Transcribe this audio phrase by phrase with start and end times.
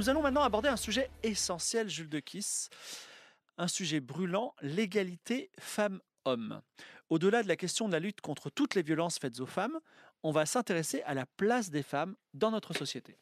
[0.00, 2.70] Nous allons maintenant aborder un sujet essentiel, Jules de Kiss,
[3.58, 6.62] un sujet brûlant, l'égalité femmes-hommes.
[7.10, 9.78] Au-delà de la question de la lutte contre toutes les violences faites aux femmes,
[10.22, 13.16] on va s'intéresser à la place des femmes dans notre société.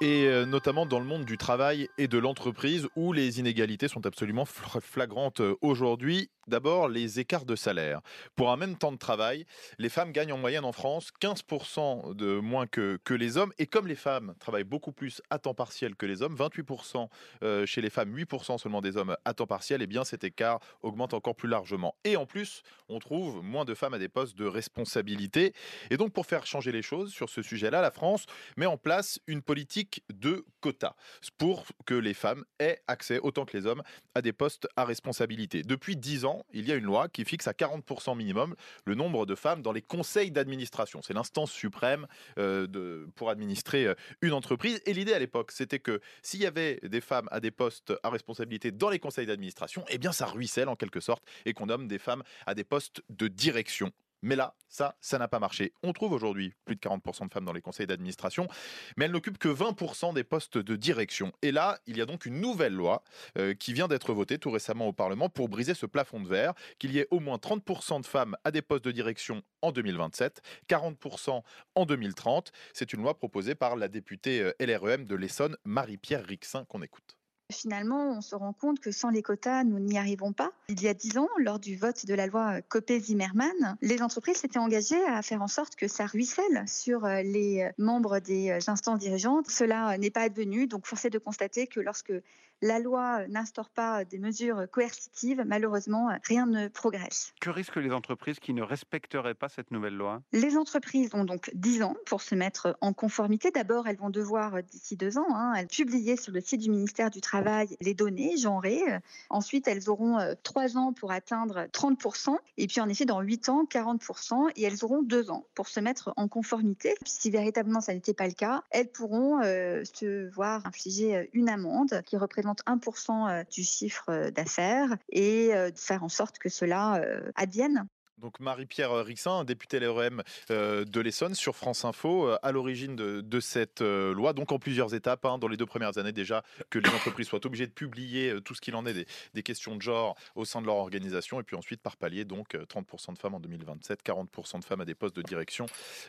[0.00, 4.06] et euh, notamment dans le monde du travail et de l'entreprise où les inégalités sont
[4.06, 6.30] absolument fla- flagrantes euh, aujourd'hui.
[6.48, 8.00] D'abord, les écarts de salaire.
[8.34, 9.46] Pour un même temps de travail,
[9.78, 13.52] les femmes gagnent en moyenne en France 15% de moins que, que les hommes.
[13.58, 17.08] Et comme les femmes travaillent beaucoup plus à temps partiel que les hommes, 28%
[17.44, 20.58] euh, chez les femmes, 8% seulement des hommes à temps partiel, et bien cet écart
[20.82, 21.94] augmente encore plus largement.
[22.02, 25.52] Et en plus, on trouve moins de femmes à des postes de responsabilité.
[25.90, 29.20] Et donc, pour faire changer les choses sur ce sujet-là, la France met en place
[29.26, 30.94] une politique de quotas
[31.38, 33.82] pour que les femmes aient accès, autant que les hommes,
[34.14, 35.62] à des postes à responsabilité.
[35.62, 39.26] Depuis 10 ans, il y a une loi qui fixe à 40% minimum le nombre
[39.26, 41.00] de femmes dans les conseils d'administration.
[41.02, 42.06] C'est l'instance suprême
[42.38, 44.80] euh, pour administrer euh, une entreprise.
[44.86, 48.10] Et l'idée à l'époque, c'était que s'il y avait des femmes à des postes à
[48.10, 51.88] responsabilité dans les conseils d'administration, eh bien ça ruisselle en quelque sorte et qu'on nomme
[51.88, 53.92] des femmes à des postes de direction.
[54.22, 55.72] Mais là, ça, ça n'a pas marché.
[55.82, 58.48] On trouve aujourd'hui plus de 40% de femmes dans les conseils d'administration,
[58.96, 61.32] mais elles n'occupent que 20% des postes de direction.
[61.42, 63.02] Et là, il y a donc une nouvelle loi
[63.36, 66.54] euh, qui vient d'être votée tout récemment au Parlement pour briser ce plafond de verre,
[66.78, 70.40] qu'il y ait au moins 30% de femmes à des postes de direction en 2027,
[70.68, 71.42] 40%
[71.74, 72.52] en 2030.
[72.72, 77.16] C'est une loi proposée par la députée euh, LREM de l'Essonne, Marie-Pierre Rixin, qu'on écoute.
[77.52, 80.52] Finalement, on se rend compte que sans les quotas, nous n'y arrivons pas.
[80.68, 84.58] Il y a dix ans, lors du vote de la loi Copé-Zimmermann, les entreprises s'étaient
[84.58, 88.98] engagées à faire en sorte que ça ruisselle sur euh, les membres des euh, instances
[88.98, 89.48] dirigeantes.
[89.48, 92.12] Cela n'est pas advenu, donc force est de constater que lorsque
[92.62, 97.34] la loi n'instaure pas des mesures coercitives, malheureusement, rien ne progresse.
[97.40, 100.22] Que risquent les entreprises qui ne respecteraient pas cette nouvelle loi?
[100.32, 103.50] Les entreprises ont donc 10 ans pour se mettre en conformité.
[103.50, 107.10] D'abord, elles vont devoir, euh, d'ici deux ans, hein, publier sur le site du ministère
[107.10, 108.82] du Travail les données genrées.
[108.88, 108.98] Euh,
[109.30, 112.36] Ensuite, elles auront euh, trois ans pour atteindre 30%.
[112.58, 114.50] Et puis, en effet, dans 8 ans, 40%.
[114.56, 116.94] Et elles auront deux ans pour se mettre en conformité.
[117.02, 121.24] Puis, si véritablement ça n'était pas le cas, elles pourront euh, se voir infliger euh,
[121.32, 126.38] une amende qui représente 1% euh, du chiffre euh, d'affaires et euh, faire en sorte
[126.38, 127.02] que cela
[127.34, 127.86] advienne.
[128.18, 133.80] Donc Marie-Pierre Rixin, députée LREM de l'Essonne sur France Info, à l'origine de, de cette
[133.80, 137.26] loi, donc en plusieurs étapes, hein, dans les deux premières années déjà, que les entreprises
[137.26, 140.44] soient obligées de publier tout ce qu'il en est des, des questions de genre au
[140.44, 143.40] sein de leur organisation, et puis ensuite par palier, donc euh, 30% de femmes en
[143.40, 145.66] 2027, 40% de femmes à des postes de direction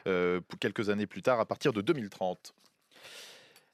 [0.07, 2.53] euh, pour quelques années plus tard, à partir de 2030.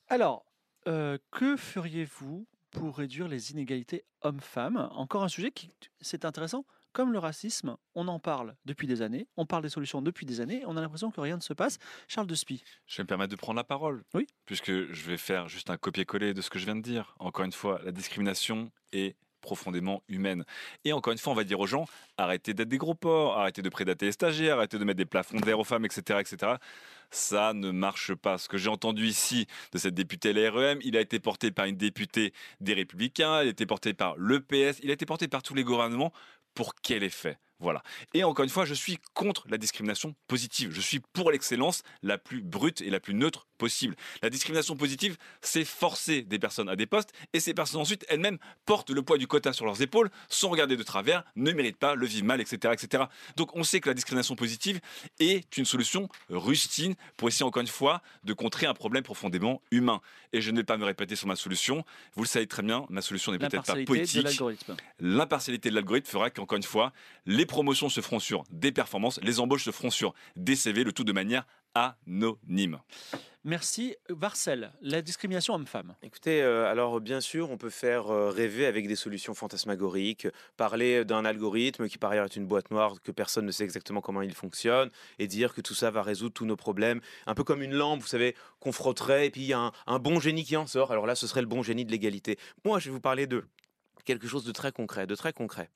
[0.08, 0.46] Alors,
[0.88, 5.72] euh, que feriez-vous pour réduire les inégalités hommes-femmes Encore un sujet qui,
[6.02, 10.02] c'est intéressant, comme le racisme, on en parle depuis des années, on parle des solutions
[10.02, 11.78] depuis des années, on a l'impression que rien ne se passe.
[12.08, 12.64] Charles de Spie.
[12.88, 14.04] Je vais me permettre de prendre la parole.
[14.14, 14.28] Oui.
[14.46, 17.16] Puisque je vais faire juste un copier-coller de ce que je viens de dire.
[17.20, 20.46] Encore une fois, la discrimination est profondément humaine.
[20.86, 21.86] Et encore une fois, on va dire aux gens,
[22.18, 25.40] arrêtez d'être des gros porcs, arrêtez de prédater les stagiaires, arrêtez de mettre des plafonds
[25.40, 26.54] d'air aux femmes, etc., etc.
[27.12, 28.38] Ça ne marche pas.
[28.38, 31.78] Ce que j'ai entendu ici de cette députée LREM, il a été porté par une
[31.78, 35.56] députée des Républicains, il a été porté par l'EPS, il a été porté par tous
[35.56, 36.14] les gouvernements.
[36.54, 37.38] Pour quel effet?
[37.60, 37.84] Voilà.
[38.14, 40.72] Et encore une fois, je suis contre la discrimination positive.
[40.72, 43.96] Je suis pour l'excellence la plus brute et la plus neutre possible.
[44.24, 48.40] La discrimination positive, c'est forcer des personnes à des postes et ces personnes ensuite elles-mêmes
[48.66, 51.94] portent le poids du quota sur leurs épaules sans regarder de travers, ne méritent pas,
[51.94, 53.04] le vivent mal, etc., etc.
[53.36, 54.80] Donc on sait que la discrimination positive
[55.20, 60.02] est une solution rustine pour essayer encore une fois de contrer un problème profondément humain.
[60.34, 61.84] Et je ne vais pas me répéter sur ma solution.
[62.16, 64.76] Vous le savez très bien, ma solution n'est peut-être pas l'algorithme.
[65.00, 66.94] l'impartialité de l'algorithme fera qu'encore une fois,
[67.26, 70.94] les promotions se feront sur des performances, les embauches se feront sur des CV, le
[70.94, 71.46] tout de manière
[71.80, 72.80] anonyme.
[73.46, 73.96] Merci.
[74.10, 75.96] Varcel, la discrimination homme-femme.
[76.04, 80.28] Écoutez, euh, alors bien sûr, on peut faire euh, rêver avec des solutions fantasmagoriques,
[80.58, 84.02] parler d'un algorithme qui par ailleurs est une boîte noire que personne ne sait exactement
[84.02, 87.46] comment il fonctionne, et dire que tout ça va résoudre tous nos problèmes, un peu
[87.46, 90.20] comme une lampe, vous savez, qu'on frotterait, et puis il y a un, un bon
[90.20, 90.92] génie qui en sort.
[90.92, 92.38] Alors là, ce serait le bon génie de l'égalité.
[92.66, 93.46] Moi, je vais vous parler de
[94.04, 95.70] quelque chose de très concret, de très concret.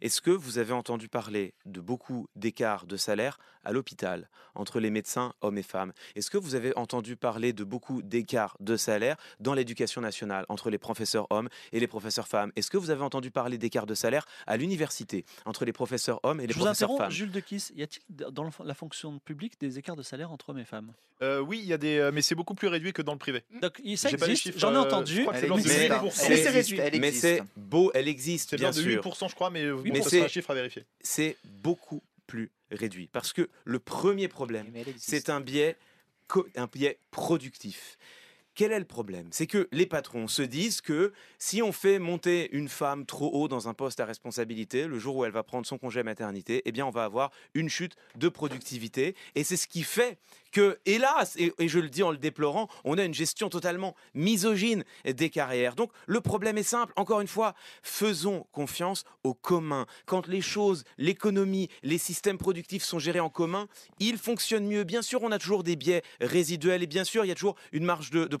[0.00, 4.90] Est-ce que vous avez entendu parler de beaucoup d'écarts de salaire à l'hôpital entre les
[4.90, 5.92] médecins hommes et femmes?
[6.14, 10.70] Est-ce que vous avez entendu parler de beaucoup d'écarts de salaire dans l'éducation nationale entre
[10.70, 12.52] les professeurs hommes et les professeurs femmes?
[12.56, 16.40] Est-ce que vous avez entendu parler d'écarts de salaire à l'université entre les professeurs hommes
[16.40, 17.10] et les Je vous professeurs interromps, femmes?
[17.12, 17.72] Jules de Kiss.
[17.74, 20.92] Y a-t-il dans la fonction publique des écarts de salaire entre hommes et femmes?
[21.20, 23.18] Euh, oui, il y a des, euh, mais c'est beaucoup plus réduit que dans le
[23.18, 23.42] privé.
[23.60, 25.16] Donc, il- ça J'ai existe, chiffres, j'en ai euh, entendu.
[25.16, 26.02] je crois que c'est mais c'est- 18%.
[26.04, 26.78] mais c'est existe, réduit.
[26.78, 27.22] elle Mais existe.
[27.26, 28.84] c'est beau, elle existe, bien sûr.
[29.02, 30.84] 8%, je crois, mais, mais ce c'est- sera un chiffre à vérifier.
[31.00, 33.08] C'est beaucoup plus réduit.
[33.12, 34.66] Parce que le premier problème,
[34.98, 35.76] c'est un biais,
[36.26, 37.96] co- un biais productif.
[38.58, 39.28] Quel est le problème?
[39.30, 43.46] C'est que les patrons se disent que si on fait monter une femme trop haut
[43.46, 46.72] dans un poste à responsabilité, le jour où elle va prendre son congé maternité, eh
[46.72, 49.14] bien on va avoir une chute de productivité.
[49.36, 50.18] Et c'est ce qui fait
[50.50, 54.82] que, hélas, et, je le dis en le déplorant, on a une gestion totalement misogyne
[55.04, 55.76] des carrières.
[55.76, 59.86] Donc le problème est simple, encore une fois, faisons confiance au commun.
[60.04, 63.68] Quand les choses, l'économie, les systèmes productifs sont gérés en commun,
[64.00, 64.82] ils fonctionnent mieux.
[64.82, 67.54] Bien sûr, on a toujours des biais résiduels et bien sûr, il y a toujours
[67.70, 68.36] une marge de, de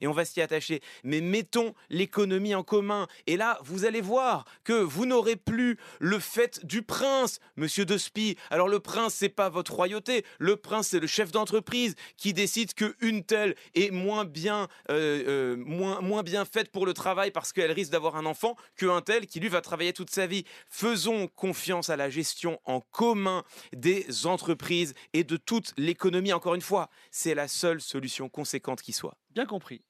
[0.00, 0.80] et on va s'y attacher.
[1.04, 3.06] Mais mettons l'économie en commun.
[3.26, 7.96] Et là, vous allez voir que vous n'aurez plus le fait du prince, monsieur de
[7.96, 8.36] Spie.
[8.50, 10.24] Alors le prince, c'est pas votre royauté.
[10.38, 15.24] Le prince, c'est le chef d'entreprise qui décide que une telle est moins bien, euh,
[15.26, 19.00] euh, moins, moins bien faite pour le travail parce qu'elle risque d'avoir un enfant qu'un
[19.00, 20.44] tel qui lui va travailler toute sa vie.
[20.68, 26.32] Faisons confiance à la gestion en commun des entreprises et de toute l'économie.
[26.32, 29.16] Encore une fois, c'est la seule solution conséquente qui soit.
[29.34, 29.82] Bien compris.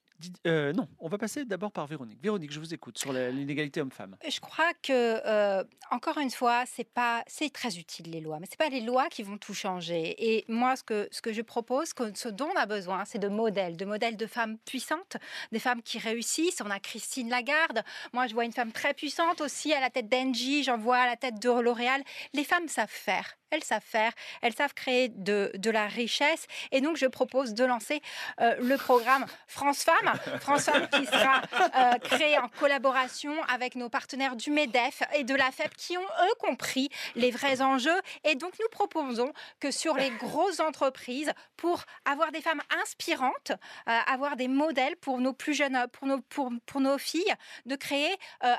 [0.45, 2.21] Euh, non, on va passer d'abord par Véronique.
[2.21, 4.17] Véronique, je vous écoute sur l'inégalité homme-femme.
[4.27, 4.91] Je crois que,
[5.25, 8.81] euh, encore une fois, c'est pas, c'est très utile les lois, mais c'est pas les
[8.81, 10.15] lois qui vont tout changer.
[10.19, 13.27] Et moi, ce que, ce que je propose, ce dont on a besoin, c'est de
[13.27, 15.17] modèles, de modèles de femmes puissantes,
[15.51, 16.61] des femmes qui réussissent.
[16.63, 17.83] On a Christine Lagarde.
[18.13, 20.63] Moi, je vois une femme très puissante aussi à la tête d'Engie.
[20.63, 22.03] J'en vois à la tête de L'Oréal.
[22.33, 23.37] Les femmes savent faire.
[23.51, 24.11] Elles savent faire.
[24.41, 26.47] Elles savent créer de, de la richesse.
[26.71, 28.01] Et donc, je propose de lancer
[28.39, 30.13] euh, le programme France Femmes.
[30.39, 31.41] France Femmes qui sera
[31.75, 36.01] euh, créé en collaboration avec nos partenaires du MEDEF et de la FEP qui ont,
[36.01, 37.99] eux, compris les vrais enjeux.
[38.23, 43.51] Et donc, nous proposons que sur les grosses entreprises, pour avoir des femmes inspirantes,
[43.87, 47.33] euh, avoir des modèles pour nos plus jeunes, pour nos, pour, pour nos filles,
[47.65, 48.49] de créer un,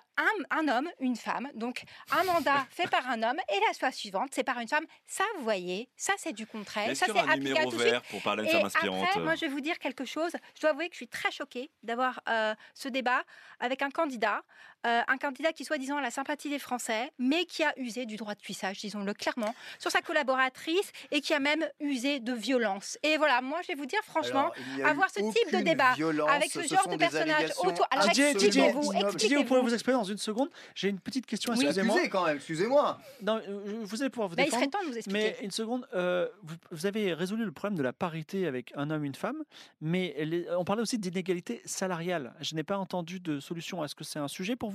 [0.51, 1.49] un homme, une femme.
[1.55, 4.82] Donc, un mandat fait par un homme et la fois suivante, c'est par une femme.
[5.07, 6.91] Ça, vous voyez, ça, c'est du concret.
[6.91, 9.21] Est-ce qu'il y aura un numéro de vert pour parler d'une Et femme inspirante après,
[9.21, 10.33] euh moi, je vais vous dire quelque chose.
[10.55, 13.25] Je dois avouer que je suis très choquée d'avoir euh, ce débat
[13.61, 14.43] avec un candidat,
[14.87, 18.17] euh, un candidat qui soi-disant a la sympathie des Français, mais qui a usé du
[18.17, 22.99] droit de cuissage, disons-le clairement, sur sa collaboratrice et qui a même usé de violence.
[23.03, 26.31] Et voilà, moi, je vais vous dire franchement, Alors, avoir ce type de débat violence,
[26.31, 27.87] avec ce genre de personnage autour.
[27.91, 30.51] Alors, Didier, Didier, expliquez-vous, Didier, vous pouvez vous exprimer dans une seconde.
[30.75, 31.59] J'ai une petite question, Oui.
[31.61, 31.95] excusez-moi.
[31.97, 32.99] Excusez quand même, excusez-moi.
[33.23, 34.63] Non, euh, vous allez pouvoir vous Bah, il défendre.
[34.63, 35.37] serait temps de vous expliquer.
[35.39, 38.91] Mais une seconde, euh, vous, vous avez résolu le problème de la parité avec un
[38.91, 39.43] homme, une femme,
[39.81, 42.33] mais les- on parlait aussi d'inégalité salariale.
[42.41, 43.85] Je n'ai pas entendu de solution.
[43.85, 44.72] Est-ce que c'est un sujet pour vous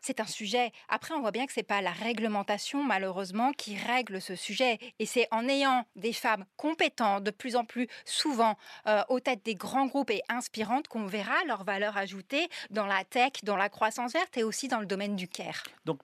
[0.00, 0.72] C'est un sujet.
[0.88, 4.78] Après, on voit bien que c'est pas la réglementation, malheureusement, qui règle ce sujet.
[4.98, 8.56] Et c'est en ayant des femmes compétentes, de plus en plus souvent
[8.86, 13.04] euh, aux têtes des grands groupes et inspirantes, qu'on verra leur valeur ajoutée dans la
[13.04, 15.62] tech, dans la croissance verte et aussi dans le domaine du care.
[15.84, 16.00] Donc,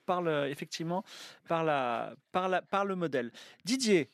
[0.49, 1.03] effectivement,
[1.47, 3.31] par, la, par, la, par le modèle.
[3.65, 4.09] Didier,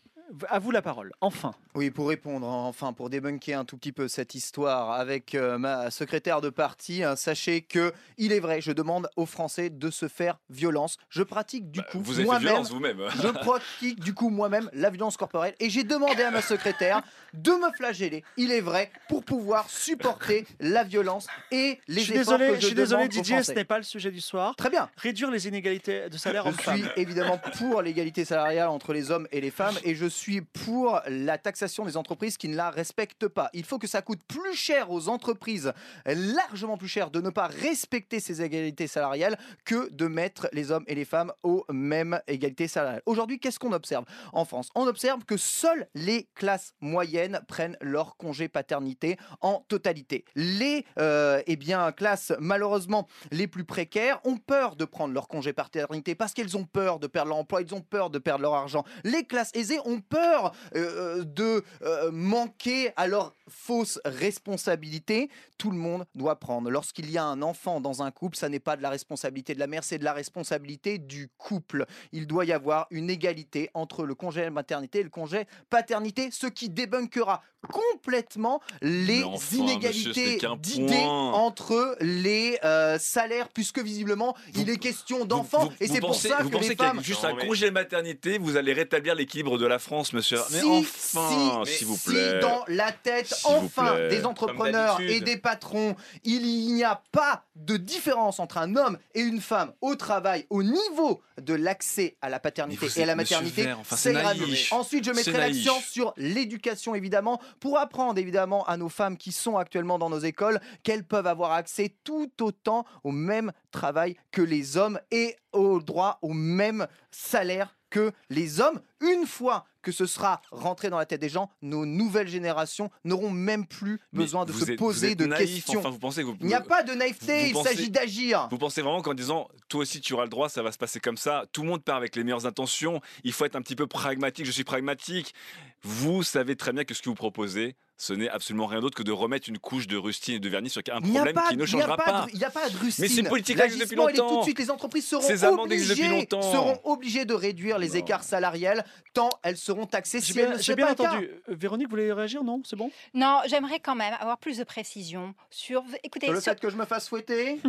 [0.49, 1.11] à vous la parole.
[1.21, 1.53] Enfin.
[1.75, 5.89] Oui, pour répondre, enfin, pour débunker un tout petit peu cette histoire avec euh, ma
[5.91, 10.07] secrétaire de parti, hein, sachez que il est vrai, je demande aux Français de se
[10.07, 10.97] faire violence.
[11.09, 12.47] Je pratique du coup Bah, Vous avez fait moi-même.
[12.47, 13.01] violence vous-même.
[13.21, 17.01] Je pratique du coup moi-même la violence corporelle et j'ai demandé à ma secrétaire
[17.33, 22.13] de me flageller, il est vrai, pour pouvoir supporter la violence et les je suis
[22.17, 24.55] efforts désolé, que je je suis désolé Didier, ce n'est pas le sujet du soir.
[24.55, 24.89] Très bien.
[24.97, 26.77] Réduire les inégalités de salaire Je hommes-femmes.
[26.77, 31.01] suis évidemment pour l'égalité salariale entre les hommes et les femmes et je suis pour
[31.07, 33.49] la taxation des entreprises qui ne la respectent pas.
[33.53, 35.73] Il faut que ça coûte plus cher aux entreprises,
[36.05, 40.85] largement plus cher, de ne pas respecter ces égalités salariales que de mettre les hommes
[40.87, 43.01] et les femmes aux mêmes égalités salariales.
[43.05, 44.69] Aujourd'hui, qu'est-ce qu'on observe en France?
[44.75, 50.25] On observe que seules les classes moyennes prennent leur congé paternité en totalité.
[50.35, 55.53] Les euh, eh bien, classes malheureusement les plus précaires ont peur de prendre leur congé
[55.53, 58.53] paternité parce qu'elles ont peur de perdre leur emploi, ils ont peur de perdre leur
[58.53, 58.83] argent.
[59.03, 65.29] Les classes aisées ont peur euh, de euh, manquer à leur fausse responsabilité.
[65.57, 66.69] Tout le monde doit prendre.
[66.69, 69.59] Lorsqu'il y a un enfant dans un couple, ça n'est pas de la responsabilité de
[69.59, 71.85] la mère, c'est de la responsabilité du couple.
[72.11, 76.47] Il doit y avoir une égalité entre le congé maternité et le congé paternité, ce
[76.47, 77.41] qui débunkera
[77.71, 85.69] complètement les enfin, inégalités d'idées entre les euh, salaires, puisque visiblement il est question d'enfants,
[85.79, 87.01] et c'est pour ça vous que pensez les femmes.
[87.01, 90.39] juste Non, un mais- congé maternité, vous allez rétablir l'équilibre de la France, monsieur.
[90.51, 92.39] Mais Si, enfin, si, s'il vous si plaît.
[92.39, 98.39] dans la tête, enfin, des entrepreneurs et des patrons, il n'y a pas de différence
[98.39, 102.87] entre un homme et une femme au travail, au niveau de l'accès à la paternité
[102.87, 103.71] Mais et à la maternité.
[103.73, 104.37] Enfin, c'est grave.
[104.71, 109.57] Ensuite, je mettrai l'accent sur l'éducation, évidemment, pour apprendre, évidemment, à nos femmes qui sont
[109.57, 114.77] actuellement dans nos écoles qu'elles peuvent avoir accès tout autant au même travail que les
[114.77, 118.81] hommes et au droit au même salaire que les hommes.
[119.03, 123.29] Une fois que ce sera rentré dans la tête des gens, nos nouvelles générations n'auront
[123.29, 125.79] même plus Mais besoin de se êtes- poser de naïf, questions.
[125.81, 128.47] Enfin, vous pensez que vous- Il n'y a pas de naïveté, vous il s'agit d'agir.
[128.49, 131.01] Vous pensez vraiment qu'en disant toi aussi tu auras le droit, ça va se passer
[131.01, 133.01] comme ça Tout le monde part avec les meilleures intentions.
[133.25, 134.45] Il faut être un petit peu pragmatique.
[134.45, 135.33] Je suis pragmatique.
[135.81, 139.03] Vous savez très bien que ce que vous proposez, ce n'est absolument rien d'autre que
[139.03, 141.65] de remettre une couche de rustine et de vernis sur un problème pas, qui ne
[141.65, 143.03] changera pas il n'y a pas de rustine.
[143.03, 144.43] Mais c'est une politique depuis est tout de longtemps.
[144.43, 144.59] suite.
[144.59, 146.41] Les entreprises seront Ces obligées, depuis longtemps.
[146.41, 147.93] seront obligées de réduire les Non.
[147.95, 148.83] écarts salariels
[149.13, 151.25] tant elles seront taxées J'ai si bien, ne bien entendu.
[151.25, 152.61] Euh, Véronique, vous voulez réagir Non?
[152.65, 152.91] C'est bon?
[153.13, 155.83] Non, j'aimerais quand même avoir plus de précision sur.
[156.03, 157.59] Écoutez, Sur le sur- fait que je me fasse fouetter?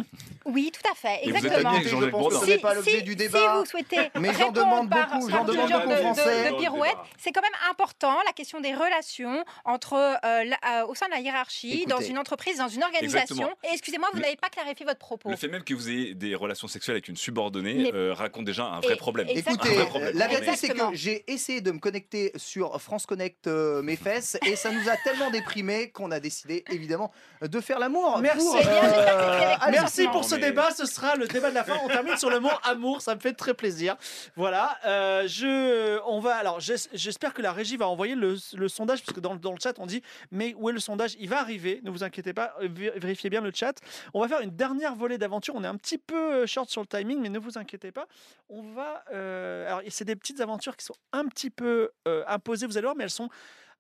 [0.46, 1.70] Oui, tout à fait, Et vous êtes exactement.
[1.74, 3.58] avec Je pense que ce n'est pas l'objet si, du si débat.
[3.60, 6.50] vous souhaitez Mais j'en demande beaucoup, j'en demande beaucoup de, aux de- Français.
[6.50, 10.94] de pirouettes, c'est quand même important la question des relations entre euh, la- euh, au
[10.94, 13.20] sein de la hiérarchie, dans une entreprise, dans une organisation.
[13.36, 13.50] Exactement.
[13.64, 15.30] Et excusez-moi, vous n'avez pas clarifié votre propos.
[15.30, 18.44] Le fait même que vous ayez des relations sexuelles avec une subordonnée Mais- euh, raconte
[18.44, 19.28] déjà un vrai Et- problème.
[19.30, 19.76] Écoutez,
[20.14, 24.38] la vérité c'est que j'ai essayé de me connecter sur France Connect euh, mes fesses
[24.46, 28.18] et ça nous a tellement déprimé qu'on a décidé évidemment de faire l'amour.
[28.20, 28.46] Merci.
[28.46, 31.64] pour, que allez, Merci Non, pour ce mais- débat, ce sera le débat de la
[31.64, 31.76] fin.
[31.84, 33.96] On termine sur le mot amour, ça me fait très plaisir.
[34.34, 36.36] Voilà, euh, je, on va.
[36.36, 39.52] Alors, j'es- j'espère que la régie va envoyer le, le sondage, puisque dans, le- dans
[39.52, 41.16] le chat on dit, mais où est le sondage?
[41.20, 43.74] Il va arriver, ne vous inquiétez pas, euh, vé- vérifiez bien le chat.
[44.14, 45.54] On va faire une dernière volée d'aventure.
[45.56, 48.06] On est un petit peu euh, short sur le timing, mais ne vous inquiétez pas.
[48.48, 49.04] On va.
[49.12, 52.86] euh, alors, c'est des petites aventures qui sont un petit peu euh, imposées, vous allez
[52.86, 53.28] voir, mais elles sont.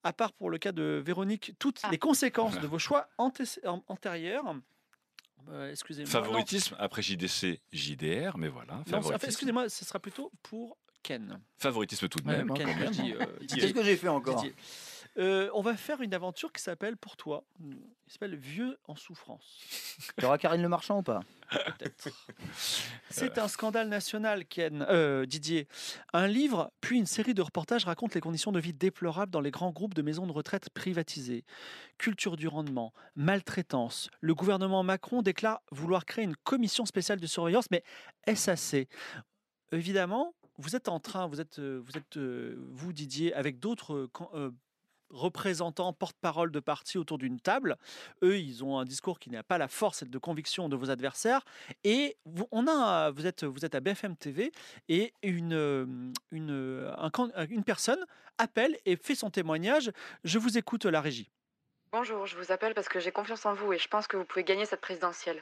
[0.06, 1.88] À part pour le cas de Véronique, toutes Ah.
[1.90, 4.54] les conséquences de vos choix anté- an- antérieurs.
[5.50, 6.06] Euh, Excusez-moi.
[6.12, 6.24] non.
[6.26, 8.82] Favoritisme après JDC, JDR, mais voilà.
[9.22, 11.38] Excusez-moi, ce sera plutôt pour Ken.
[11.58, 12.90] favoritisme tout de Ouais, même.
[12.90, 13.24] Dis, euh.
[13.48, 14.36] Qu'est-ce que j'ai fait encore?
[14.36, 14.54] Didier.
[15.16, 17.44] Euh, on va faire une aventure qui s'appelle pour toi.
[17.60, 19.60] Il s'appelle Vieux en souffrance.
[20.18, 21.20] Tu auras Karine Le Marchand ou pas?
[21.50, 22.08] Peut-être.
[23.10, 24.84] C'est un scandale national, Ken.
[24.88, 25.68] Euh, Didier.
[26.12, 29.52] Un livre, puis une série de reportages racontent les conditions de vie déplorables dans les
[29.52, 31.44] grands groupes de maisons de retraite privatisées.
[31.96, 34.10] Culture du rendement, maltraitance.
[34.20, 37.84] Le gouvernement Macron déclare vouloir créer une commission spéciale de surveillance, mais
[38.26, 38.88] est-ce assez
[39.70, 44.50] Évidemment, vous êtes en train, vous êtes, euh, vous, êtes, vous Didier, avec d'autres euh,
[45.14, 47.76] représentants, porte-parole de partis autour d'une table.
[48.22, 51.44] Eux, ils ont un discours qui n'a pas la force de conviction de vos adversaires.
[51.84, 54.52] Et vous, on a, vous, êtes, vous êtes à BFM TV
[54.88, 55.86] et une, euh,
[56.30, 58.04] une, euh, une personne
[58.38, 59.90] appelle et fait son témoignage.
[60.24, 61.30] Je vous écoute, la régie.
[61.92, 64.24] Bonjour, je vous appelle parce que j'ai confiance en vous et je pense que vous
[64.24, 65.40] pouvez gagner cette présidentielle.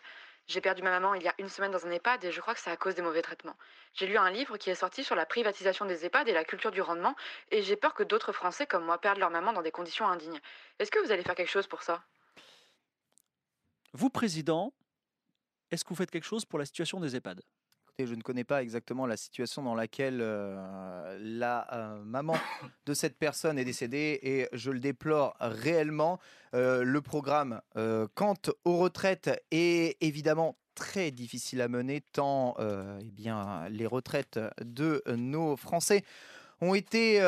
[0.48, 2.54] J'ai perdu ma maman il y a une semaine dans un EHPAD et je crois
[2.54, 3.56] que c'est à cause des mauvais traitements.
[3.94, 6.70] J'ai lu un livre qui est sorti sur la privatisation des EHPAD et la culture
[6.70, 7.14] du rendement
[7.50, 10.40] et j'ai peur que d'autres Français comme moi perdent leur maman dans des conditions indignes.
[10.78, 12.02] Est-ce que vous allez faire quelque chose pour ça?
[13.92, 14.72] Vous, président,
[15.70, 17.42] est-ce que vous faites quelque chose pour la situation des EHPAD?
[17.98, 22.34] Je ne connais pas exactement la situation dans laquelle euh, la euh, maman
[22.86, 26.18] de cette personne est décédée et je le déplore réellement.
[26.54, 27.60] Euh, le programme
[28.14, 28.34] quant
[28.64, 35.56] aux retraites est évidemment très difficile à mener tant eh bien, les retraites de nos
[35.56, 36.02] Français
[36.60, 37.20] ont été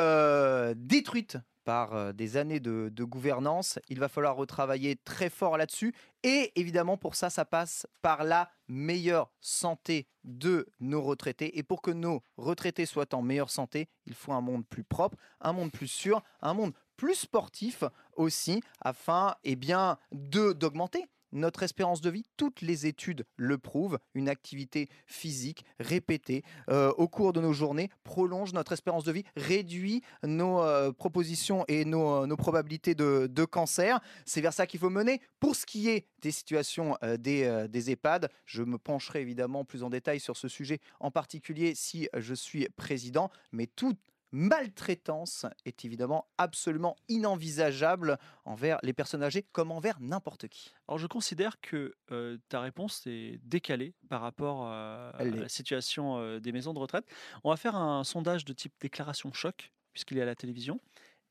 [0.76, 3.78] détruites par des années de, de gouvernance.
[3.88, 5.94] Il va falloir retravailler très fort là-dessus.
[6.22, 11.58] Et évidemment, pour ça, ça passe par la meilleure santé de nos retraités.
[11.58, 15.16] Et pour que nos retraités soient en meilleure santé, il faut un monde plus propre,
[15.40, 17.84] un monde plus sûr, un monde plus sportif
[18.16, 23.98] aussi, afin eh bien, de d'augmenter notre espérance de vie, toutes les études le prouvent,
[24.14, 29.24] une activité physique répétée euh, au cours de nos journées prolonge notre espérance de vie,
[29.36, 34.00] réduit nos euh, propositions et nos, euh, probabilités de, cancer.
[34.24, 35.20] C'est vers ça qu'il faut mener.
[35.38, 39.90] Pour ce qui est des situations des, des EHPAD, je me pencherai évidemment plus en
[39.90, 43.94] détail sur ce sujet, en particulier si je suis président, mais tout
[44.34, 50.74] maltraitance est évidemment absolument inenvisageable envers les personnes âgées comme envers n'importe qui.
[50.88, 56.18] Alors je considère que euh, ta réponse est décalée par rapport euh, à la situation
[56.18, 57.06] euh, des maisons de retraite.
[57.44, 60.80] On va faire un sondage de type déclaration choc, puisqu'il est à la télévision.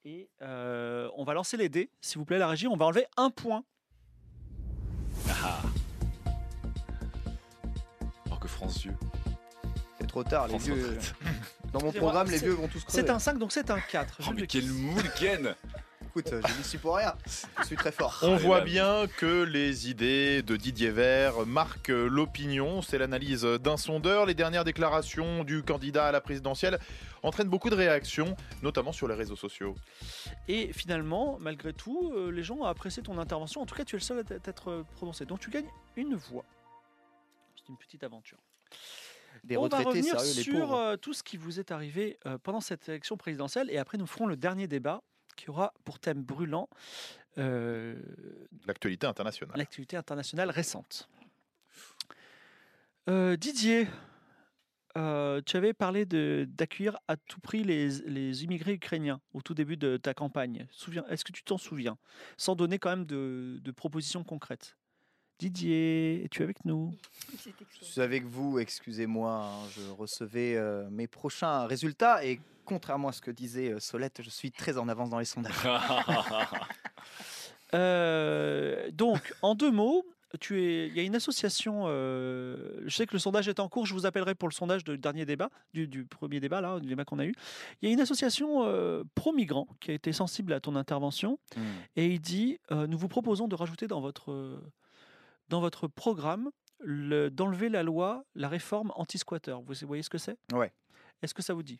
[0.05, 2.67] Et euh, on va lancer les dés, s'il vous plaît, la régie.
[2.67, 3.65] On va enlever un point.
[8.25, 8.93] Alors que France Dieu.
[10.13, 10.99] Trop tard, les vieux.
[11.73, 13.01] Dans mon programme, les vieux vont tous crever.
[13.01, 14.19] C'est un 5, donc c'est un 4.
[14.19, 15.55] Oh, mais quel moule, Ken
[16.05, 17.15] Écoute, je n'y suis pour rien.
[17.61, 18.19] Je suis très fort.
[18.21, 18.63] On Allez, voit là.
[18.63, 22.83] bien que les idées de Didier Vert marquent l'opinion.
[22.83, 24.27] C'est l'analyse d'un sondeur.
[24.27, 26.77] Les dernières déclarations du candidat à la présidentielle
[27.23, 29.73] entraînent beaucoup de réactions, notamment sur les réseaux sociaux.
[30.47, 33.61] Et finalement, malgré tout, euh, les gens ont apprécié ton intervention.
[33.61, 35.25] En tout cas, tu es le seul à t'être prononcé.
[35.25, 36.45] Donc tu gagnes une voix.
[37.55, 38.37] C'est une petite aventure.
[39.43, 40.77] Des On va retraités, revenir sérieux, les sur pauvres.
[40.77, 44.07] euh, tout ce qui vous est arrivé euh, pendant cette élection présidentielle et après nous
[44.07, 45.03] ferons le dernier débat
[45.35, 46.69] qui aura pour thème brûlant
[47.37, 47.95] euh,
[48.67, 49.57] L'actualité internationale.
[49.57, 51.09] l'actualité internationale récente.
[53.09, 53.87] Euh, Didier,
[54.97, 59.53] euh, tu avais parlé de- d'accueillir à tout prix les, les immigrés ukrainiens au tout
[59.53, 60.67] début de ta campagne.
[60.71, 61.97] Souviens- Est-ce que tu t'en souviens?
[62.37, 64.77] Sans donner quand même de, de propositions concrètes.
[65.39, 66.93] Didier, es-tu avec nous?
[67.81, 73.11] Je suis avec vous, excusez-moi, hein, je recevais euh, mes prochains résultats et contrairement à
[73.11, 75.53] ce que disait euh, Solette, je suis très en avance dans les sondages.
[77.73, 80.05] Euh, donc, en deux mots,
[80.39, 81.85] tu es, il y a une association.
[81.87, 83.87] euh, je sais que le sondage est en cours.
[83.87, 86.87] Je vous appellerai pour le sondage du dernier débat, du, du premier débat là, du
[86.87, 87.33] débat qu'on a eu.
[87.81, 91.61] Il y a une association euh, pro-migrants qui a été sensible à ton intervention Hmm.
[91.95, 94.59] et il dit euh, nous vous proposons de rajouter dans votre euh,
[95.53, 99.55] dans votre programme le- d'enlever la loi, la réforme anti-squatter.
[99.63, 100.35] Vous voyez ce que c'est?
[100.51, 100.73] Ouais.
[101.21, 101.79] Est-ce que ça vous dit?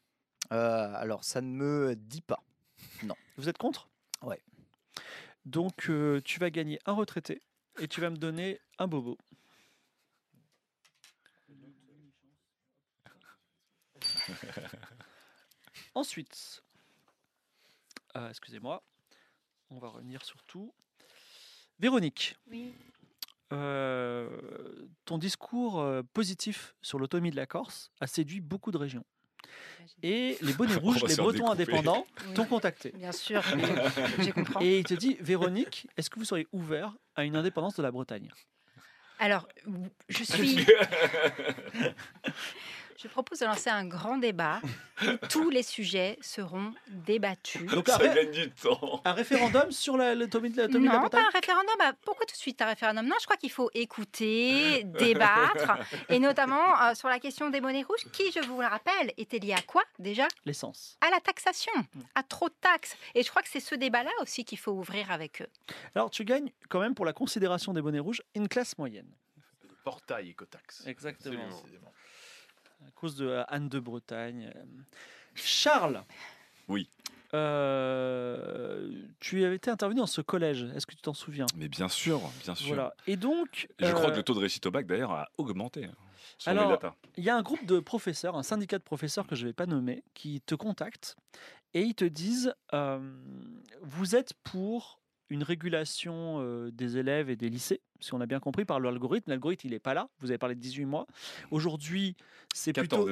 [0.52, 2.44] Euh, alors, ça ne me dit pas.
[3.36, 3.90] Vous êtes contre?
[4.22, 4.40] Ouais.
[5.46, 7.42] Donc, euh, tu vas gagner un retraité
[7.80, 9.18] et tu vas me donner un bobo.
[15.96, 16.64] Ensuite,
[18.16, 18.84] euh, excusez-moi,
[19.70, 20.74] on va revenir sur tout.
[21.80, 22.74] Véronique, Oui.
[23.52, 24.30] Euh,
[25.06, 29.06] ton discours euh, positif sur l'autonomie de la Corse a séduit beaucoup de régions.
[30.02, 31.74] Et les bonnets On rouges, les Bretons découper.
[31.78, 32.92] indépendants t'ont contacté.
[32.92, 33.62] Bien sûr, oui,
[34.26, 34.62] je comprends.
[34.62, 37.92] Et il te dit, Véronique, est-ce que vous seriez ouvert à une indépendance de la
[37.92, 38.30] Bretagne?
[39.20, 39.48] Alors,
[40.10, 40.66] je suis.
[42.98, 44.62] Je propose de lancer un grand débat
[45.02, 47.66] où tous les sujets seront débattus.
[47.72, 49.02] Donc, Ça ré- gagne du temps.
[49.04, 51.76] un référendum sur la- l'autonomie de la, de la Non, pas un référendum.
[51.80, 53.06] Ah, Pourquoi tout de suite un référendum?
[53.06, 55.78] Non, je crois qu'il faut écouter, débattre,
[56.10, 59.40] et notamment euh, sur la question des monnaies rouges, qui, je vous le rappelle, était
[59.40, 60.28] liée à quoi déjà?
[60.46, 60.98] L'essence.
[61.02, 61.74] À la taxation,
[62.16, 62.96] à trop de taxes.
[63.16, 65.48] Et je crois que c'est ce débat-là aussi qu'il faut ouvrir avec eux.
[65.96, 69.10] Alors, tu gagnes quand même pour la considération des bonnets rouges une classe moyenne.
[69.84, 70.84] Portail écotaxe.
[70.88, 71.46] Exactement.
[71.50, 71.92] Précisément.
[72.88, 74.52] À cause de euh, Anne de Bretagne.
[74.56, 74.64] Euh,
[75.36, 76.04] Charles
[76.68, 76.90] Oui.
[77.34, 80.64] euh, tu avais été intervenu dans ce collège.
[80.76, 81.46] Est-ce que tu t'en souviens?
[81.58, 82.68] Mais bien sûr, bien sûr.
[82.68, 82.94] Voilà.
[83.08, 83.68] Et donc.
[83.80, 85.86] Je crois que le taux de réussite au bac, d'ailleurs, a augmenté.
[85.86, 85.94] hein,
[86.46, 86.80] Alors.
[87.18, 89.54] Il y a un groupe de professeurs, un syndicat de professeurs que je ne vais
[89.54, 91.16] pas nommer, qui te contactent
[91.76, 93.00] et ils te disent euh,
[93.82, 95.00] Vous êtes pour
[95.34, 99.32] une régulation euh, des élèves et des lycées, si on a bien compris, par l'algorithme.
[99.32, 100.10] L'algorithme, il n'est pas là.
[100.20, 101.08] Vous avez parlé de 18 mois.
[101.52, 102.16] Aujourd'hui,
[102.54, 103.06] c'est 14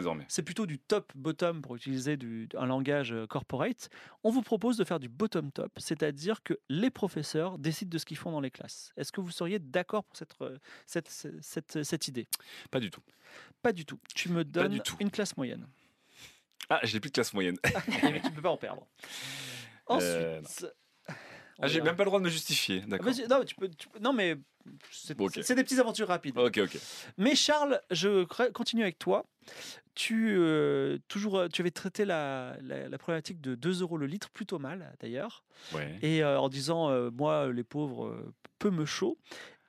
[0.43, 3.89] plutôt, du top-bottom pour utiliser du- un langage corporate.
[4.23, 8.17] On vous propose de faire du bottom-top, c'est-à-dire que les professeurs décident de ce qu'ils
[8.17, 8.93] font dans les classes.
[8.97, 10.35] Est-ce que vous seriez d'accord pour cette,
[10.85, 11.09] cette,
[11.41, 12.27] cette, cette idée?
[12.69, 13.01] Pas du tout.
[13.63, 13.99] Pas du tout.
[14.13, 14.95] Tu me donnes du tout.
[14.99, 15.67] une classe moyenne.
[16.69, 17.57] Ah, j'ai plus de classe moyenne.
[18.03, 18.85] Mais tu ne peux pas en perdre.
[19.87, 20.09] Ensuite.
[20.11, 20.80] Euh, on
[21.61, 21.85] Ah, j'ai verra.
[21.87, 22.81] même pas le droit de me justifier.
[22.81, 23.11] D'accord.
[23.11, 24.37] Vas-y, non, mais tu peux, tu peux- non, mais
[24.91, 25.15] c'est
[25.55, 26.37] des petites aventures rapides.
[26.37, 26.77] Ok, ok.
[27.17, 29.25] Mais Charles, je continue avec toi.
[29.95, 34.05] Tu, euh, toujours, euh, tu avais traité la, la- la problématique de 2 euros le
[34.07, 35.43] litre plutôt mal, d'ailleurs.
[35.73, 35.97] Ouais.
[36.01, 39.17] Et euh, en disant, euh, moi, les pauvres, euh, peu me chaud.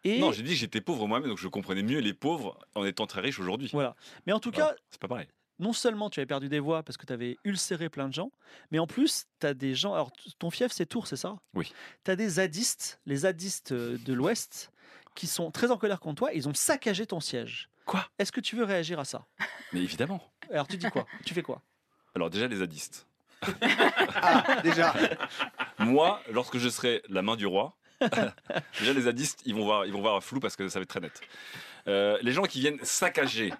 [0.04, 2.84] Et Non, j'ai dit que j'étais pauvre moi-même, donc je comprenais mieux les pauvres en
[2.84, 3.68] étant très riche aujourd'hui.
[3.72, 3.94] voilà.
[4.26, 4.70] Mais en tout Voilà.
[4.72, 5.26] cas, C'est pas pareil.
[5.58, 8.32] Non seulement tu avais perdu des voix parce que tu avais ulcéré plein de gens,
[8.70, 9.94] mais en plus, tu as des gens.
[9.94, 11.36] Alors, ton fief, c'est Tours, c'est ça?
[11.54, 11.72] Oui.
[12.04, 14.72] Tu as des zadistes, les zadistes euh, de l'Ouest,
[15.14, 16.32] qui sont très en colère contre toi.
[16.32, 17.68] Ils ont saccagé ton siège.
[17.84, 18.06] Quoi?
[18.18, 19.26] Est-ce que tu veux réagir à ça?
[19.72, 20.22] Mais évidemment.
[20.50, 21.06] Alors, tu dis quoi?
[21.24, 21.62] Tu fais quoi?
[22.14, 23.06] Alors déjà les zadistes.
[24.24, 24.94] Ah, déjà.
[25.78, 29.92] Moi, lorsque je serai la main du roi, déjà les zadistes, ils vont voir, ils
[29.92, 31.20] vont voir flou parce que ça va être très net.
[31.88, 33.52] Euh, les gens qui viennent saccager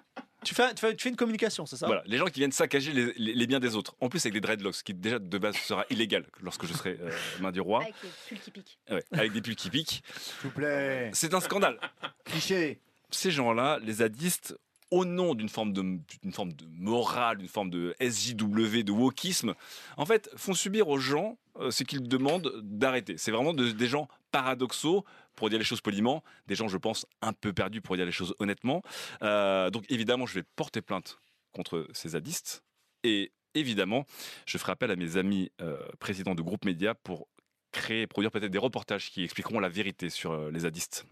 [0.43, 1.85] Tu fais, tu, fais, tu fais une communication, c'est ça?
[1.87, 3.95] Voilà, les gens qui viennent saccager les, les- les biens des autres.
[4.01, 6.97] En plus, avec des dreadlocks, ce qui déjà de base sera illégal lorsque je serai
[7.01, 7.09] euh,
[7.41, 7.81] main du roi.
[7.83, 8.77] Avec les pulls qui piquent.
[8.89, 10.03] Ouais, avec des pulls qui piquent.
[10.17, 11.09] S'il vous plaît.
[11.13, 11.79] C'est un scandale.
[12.25, 12.79] Cliché.
[13.11, 14.57] Ces gens-là, les zadistes,
[14.91, 15.81] au nom d'une forme de,
[16.21, 19.53] d'une forme de morale, d'une forme de SJW, de wokisme,
[19.97, 23.15] en fait, font subir aux gens euh, ce qu'ils demandent d'arrêter.
[23.17, 27.05] C'est vraiment de- des gens paradoxaux, pour dire les choses poliment, des gens, je pense,
[27.21, 28.81] un peu perdus pour dire les choses honnêtement.
[29.21, 31.19] Euh, donc évidemment, je vais porter plainte
[31.51, 32.63] contre ces zadistes.
[33.03, 34.05] Et évidemment,
[34.45, 37.27] je ferai appel à mes amis euh, présidents de groupes médias pour
[37.71, 41.05] créer et produire peut-être des reportages qui expliqueront la vérité sur euh, les zadistes.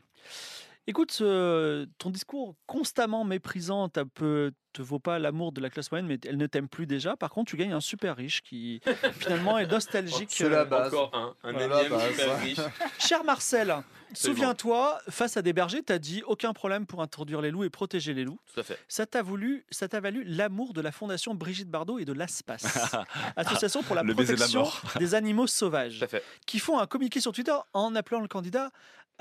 [0.87, 6.07] Écoute, euh, ton discours constamment méprisant peu- te vaut pas l'amour de la classe moyenne,
[6.07, 7.17] mais elle ne t'aime plus déjà.
[7.17, 8.79] Par contre, tu gagnes un super riche qui
[9.19, 10.29] finalement est nostalgique.
[10.31, 10.93] C'est la euh, base.
[10.93, 12.57] Encore un, un Voilà, énième bah, super riche.
[12.99, 13.75] Cher Marcel,
[14.13, 17.69] souviens-toi, face à des bergers, tu as dit aucun problème pour introduire les loups et
[17.69, 18.39] protéger les loups.
[18.53, 18.79] Tout à fait.
[18.87, 22.63] Ça t'a voulu, ça t'a valu l'amour de la fondation Brigitte Bardot et de l'ASPAS,
[23.35, 26.23] association pour la Le baiser de la protection des animaux sauvages, Tout à fait.
[26.45, 28.71] qui font un communiqué sur Twitter en appelant le candidat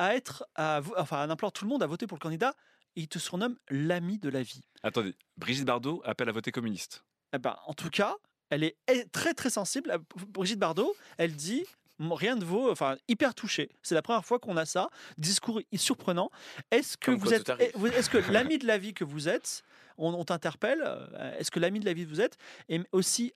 [0.00, 2.54] à être, à, enfin, en appelant tout le monde à voter pour le candidat.
[2.96, 4.62] Et ils te surnomment l'ami de la vie.
[4.82, 7.04] Attendez, Brigitte Bardot appelle à voter communiste.
[7.32, 8.16] Eh ben, en tout cas,
[8.48, 8.76] elle est
[9.12, 9.96] très très sensible.
[10.28, 11.64] Brigitte Bardot, elle dit
[12.00, 13.70] rien ne vaut, enfin hyper touchée.
[13.82, 14.88] C'est la première fois qu'on a ça.
[15.18, 16.30] Discours surprenant.
[16.70, 19.62] Est-ce que Comme vous êtes, vous- est-ce que l'ami de la vie que vous êtes,
[19.98, 22.38] on, on t'interpelle, euh, est-ce que l'ami de la vie que vous êtes
[22.70, 23.34] est aussi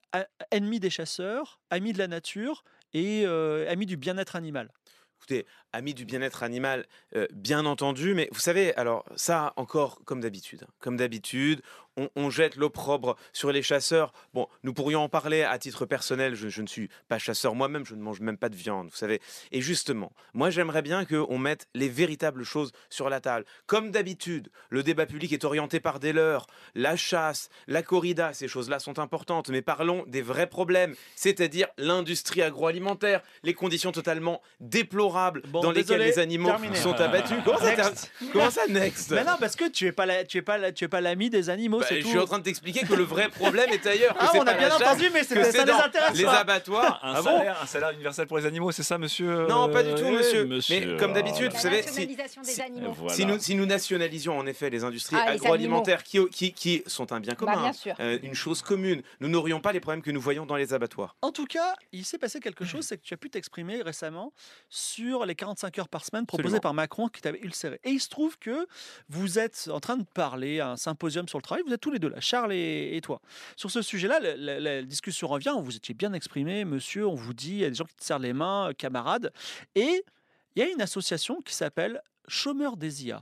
[0.51, 4.71] ennemi des chasseurs, ami de la nature et euh, ami du bien-être animal?
[5.27, 6.85] Écoutez, amis du bien-être animal,
[7.15, 11.63] euh, bien entendu, mais vous savez, alors ça encore comme d'habitude, hein, comme d'habitude,
[11.97, 14.13] on, on jette l'opprobre sur les chasseurs.
[14.33, 16.35] Bon, nous pourrions en parler à titre personnel.
[16.35, 18.95] Je, je ne suis pas chasseur moi-même, je ne mange même pas de viande, vous
[18.97, 19.21] savez.
[19.51, 23.45] Et justement, moi j'aimerais bien qu'on mette les véritables choses sur la table.
[23.65, 28.47] Comme d'habitude, le débat public est orienté par des leurs, la chasse, la corrida, ces
[28.47, 35.41] choses-là sont importantes, mais parlons des vrais problèmes, c'est-à-dire l'industrie agroalimentaire, les conditions totalement déplorables
[35.47, 36.75] Bon, dans lesquelles les animaux terminé.
[36.75, 37.37] sont abattus.
[37.45, 37.91] Comment ça,
[38.33, 39.11] comment ça, next?
[39.11, 41.01] Mais non, parce que tu es pas la- tu es pas la- tu es pas
[41.01, 43.69] l'ami des animaux, Bah, c'est Je suis en train de t'expliquer que le vrai problème
[43.71, 44.15] est ailleurs.
[44.19, 45.65] Ah, on a bien entendu, mais c'est ça
[46.13, 46.99] les Les abattoirs.
[47.03, 49.83] Un, Ah bon salaire, un salaire universel pour les animaux, c'est ça, monsieur Non, pas
[49.83, 50.79] du tout, Euh, monsieur.
[50.79, 52.17] Mais comme d'habitude, vous savez, si.
[52.97, 53.25] Voilà.
[53.25, 57.11] nous, si nous nationalisions en effet les industries Ah, les agroalimentaires qui, qui, qui sont
[57.11, 57.95] un bien Bah, commun, bien sûr.
[57.99, 61.15] euh, une chose commune, nous n'aurions pas les problèmes que nous voyons dans les abattoirs.
[61.21, 64.33] En tout cas, il s'est passé quelque chose, c'est que tu as pu t'exprimer récemment
[64.69, 66.61] sur les 45 heures par semaine proposées Absolument.
[66.61, 67.79] par Macron qui t'avait ulcéré.
[67.83, 68.67] Et il se trouve que
[69.09, 71.91] vous êtes en train de parler à un symposium sur le travail, vous êtes tous
[71.91, 73.21] les deux là, Charles et, et toi.
[73.55, 77.33] Sur ce sujet-là, la, la- la discussion revient, vous étiez bien exprimé, monsieur, on vous
[77.33, 79.31] dit, il y a des gens qui te serrent les mains, camarades.
[79.75, 80.03] Et
[80.55, 83.21] il y a une association qui s'appelle Chômeurs des IA.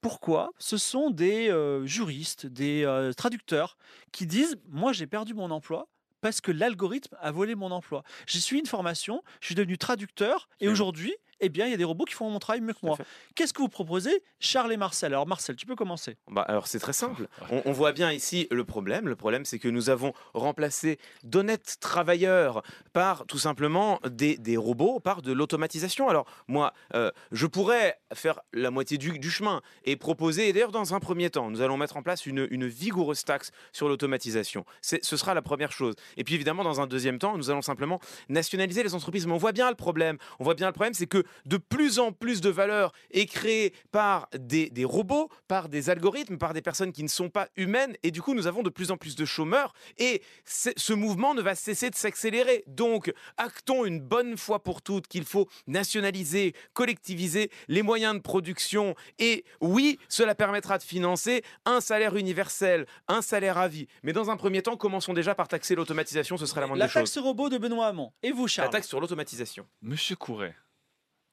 [0.00, 0.50] Pourquoi?
[0.58, 3.76] Ce sont des euh, juristes, des euh, traducteurs
[4.10, 5.88] qui disent Moi, j'ai perdu mon emploi
[6.20, 8.02] parce que l'algorithme a volé mon emploi.
[8.26, 11.76] J'ai suivi une formation, je suis devenu traducteur et aujourd'hui, eh bien, il y a
[11.76, 12.96] des robots qui font mon travail mieux que moi.
[13.34, 15.12] Qu'est-ce que vous proposez, Charles et Marcel?
[15.12, 16.16] Alors, Marcel, tu peux commencer.
[16.30, 17.26] Bah, alors c'est très simple.
[17.50, 19.08] On, on voit bien ici le problème.
[19.08, 25.00] Le problème, c'est que nous avons remplacé d'honnêtes travailleurs par tout simplement des, des robots,
[25.00, 26.08] par de l'automatisation.
[26.08, 30.72] Alors moi, euh, je pourrais faire la moitié du, du chemin et proposer, et d'ailleurs
[30.72, 34.64] dans un premier temps, nous allons mettre en place une, une vigoureuse taxe sur l'automatisation.
[34.80, 35.94] C'est- Ce sera la première chose.
[36.16, 39.26] Et puis évidemment, dans un deuxième temps, nous allons simplement nationaliser les entreprises.
[39.26, 40.16] Mais on voit bien le problème.
[40.38, 43.72] On voit bien le problème, c'est que de plus en plus de valeur est créée
[43.90, 47.96] par des, des robots, par des algorithmes, par des personnes qui ne sont pas humaines.
[48.02, 49.72] Et du coup, nous avons de plus en plus de chômeurs.
[49.98, 52.64] Et ce mouvement ne va cesser de s'accélérer.
[52.66, 58.94] Donc, actons une bonne fois pour toutes qu'il faut nationaliser, collectiviser les moyens de production.
[59.18, 63.86] Et oui, cela permettra de financer un salaire universel, un salaire à vie.
[64.02, 66.36] Mais dans un premier temps, commençons déjà par taxer l'automatisation.
[66.36, 67.22] Ce serait la moindre La des taxe choses.
[67.24, 68.12] robot de Benoît Hamon.
[68.22, 69.66] Et vous, La Charles taxe sur l'automatisation.
[69.82, 70.54] Monsieur Couret,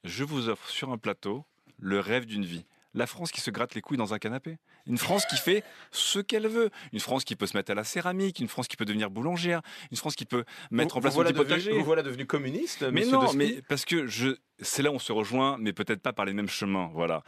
[0.04, 1.44] je vous offre sur un plateau
[1.78, 2.64] le rêve d'une vie.
[2.92, 4.58] La France qui se gratte les couilles dans un canapé.
[4.86, 6.70] Une France qui fait ce qu'elle veut.
[6.92, 8.40] Une France qui peut se mettre à la céramique.
[8.40, 9.62] Une France qui peut devenir boulangère.
[9.92, 11.78] Une France qui peut mettre en place vous voilà petit devenu, potager.
[11.78, 15.12] vous voilà devenu communiste, Mais non, mais parce que je, c'est là où on se
[15.12, 16.90] rejoint, mais peut-être pas par les mêmes chemins.
[16.92, 17.22] Voilà.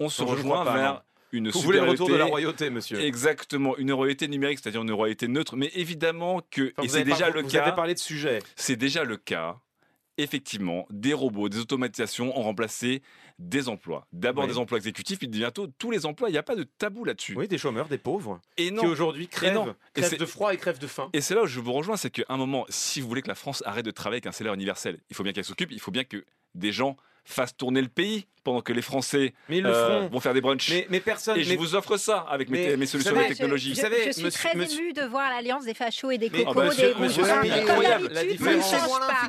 [0.00, 3.00] On se rejoint pas, vers une Vous voulez le retour de la royauté, monsieur.
[3.00, 5.56] Exactement, une royauté numérique, c'est-à-dire une royauté neutre.
[5.56, 7.62] Mais évidemment que, Enfin, vous c'est déjà par- le vous cas.
[7.62, 8.40] avez parlé de sujet.
[8.54, 9.58] C'est déjà le cas.
[10.18, 13.02] Effectivement, des robots, des automatisations ont remplacé
[13.38, 14.06] des emplois.
[14.12, 14.50] D'abord Oui.
[14.50, 16.30] des emplois exécutifs, puis bientôt tous les emplois.
[16.30, 17.34] Il n'y a pas de tabou là-dessus.
[17.36, 18.80] Oui, des chômeurs, des pauvres, Et non.
[18.82, 19.74] qui aujourd'hui crèvent.
[19.94, 21.10] Et crèvent de froid et crèvent de faim.
[21.12, 23.28] Et c'est là où je vous rejoins, c'est qu'à un moment, si vous voulez que
[23.28, 25.80] la France arrête de travailler avec un salaire universel, il faut bien qu'elle s'occupe, il
[25.80, 26.24] faut bien que
[26.54, 26.96] des gens
[27.26, 30.70] fasse tourner le pays pendant que les Français Mais le euh, vont faire des brunchs.
[30.70, 31.36] Mais, mais personne.
[31.36, 33.70] et je mais- vous offre ça avec mes, mais mes vous solutions de technologie.
[33.70, 36.18] Je, Vous savez, je suis monsieur- très monsieur- émue de voir l'alliance des fachos et
[36.18, 37.16] des Mais- cocos, Ah bah, des monsieur- rouges.
[37.16, 38.70] Comme la d'habitude, différence.
[38.70, 39.06] ça ne change pas.
[39.24, 39.28] Hein,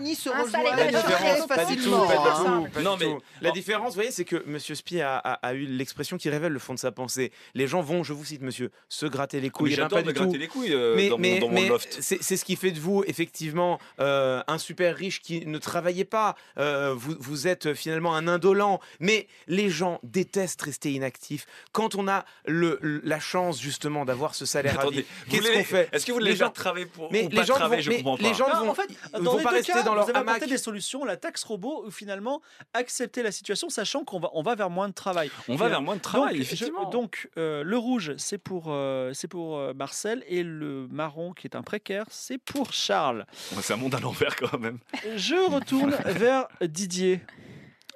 [2.75, 2.81] La.
[2.83, 3.05] Non, mais-
[3.41, 6.59] La vous voyez, c'est que Monsieur Spi a, a- a eu l'expression qui révèle le
[6.59, 7.31] fond de sa pensée.
[7.55, 9.69] Les gens vont, je vous cite, monsieur, se gratter les couilles.
[9.69, 11.17] Oui, Eh ben, j'adore me gratter les couilles euh, mais dans,
[11.49, 11.97] mon- loft.
[12.01, 16.35] c'est ce qui fait de vous effectivement euh, un super riche qui ne travaillait pas.
[16.57, 18.79] Euh, vous, vous êtes finalement un indolent.
[18.99, 21.45] Mais les gens détestent rester inactifs.
[21.71, 25.63] Quand on a le, le- la chance justement d'avoir ce salaire à vie, qu'est-ce qu'on
[25.63, 25.89] fait?
[25.93, 27.81] Est-ce que vous Les voulez gens- gens travailler pour mais ou les pas gens travailler
[27.81, 28.33] vont- Je comprends les pas.
[28.33, 30.03] gens ne Non, vont, en fait, dans vont les pas deux rester cas, dans leur
[30.03, 30.35] vous avez hamac.
[30.37, 32.41] apporté des solutions, la taxe robot, ou finalement
[32.73, 35.31] accepter la situation, sachant qu'on va, on va vers moins de travail.
[35.47, 36.85] On va vers moins de travail, donc, effectivement.
[36.87, 41.31] je- donc, euh, le rouge, c'est pour, euh, c'est pour euh, Marcel, et le marron,
[41.33, 43.25] qui est un précaire, c'est pour Charles.
[43.69, 44.79] Un monde à l'envers quand même.
[45.17, 47.19] Je retourne vers Didier.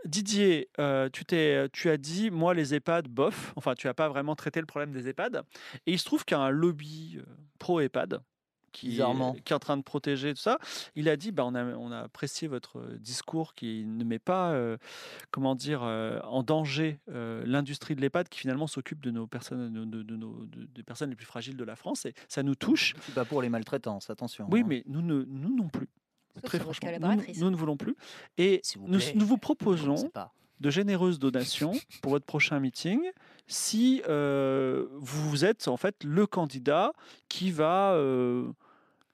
[0.06, 1.10] Didier, euh,
[1.72, 3.54] tu, as dit, moi, les EHPAD, bof.
[3.56, 5.44] Enfin, tu n'as pas vraiment traité le problème des EHPAD.
[5.86, 7.24] Et il se trouve qu'il y a un lobby euh,
[7.60, 8.22] pro-EHPAD
[8.72, 10.58] qui, est en train de protéger tout ça.
[10.96, 14.18] Il a dit, bah, on, a, on a apprécié votre euh, discours qui ne met
[14.18, 14.78] pas, euh,
[15.30, 19.74] comment dire, euh, en danger euh, l'industrie de l'EHPAD qui finalement s'occupe de nos personnes,
[19.74, 22.06] de, de- de nos, de- des personnes les plus fragiles de la France.
[22.06, 22.94] Et ça nous touche.
[23.14, 24.48] Pas pour les maltraitances, attention.
[24.50, 24.66] Oui, hein.
[24.68, 25.90] mais nous, ne, nous non plus.
[26.34, 27.40] Sauf Très franchement, nous, collaboratrice.
[27.40, 27.96] nous ne voulons plus.
[28.38, 29.14] Et vous nous, plaît.
[29.16, 30.12] nous vous proposons
[30.60, 33.02] de généreuses donations pour votre prochain meeting
[33.48, 36.94] si euh, vous êtes en fait le candidat
[37.28, 38.52] qui va euh,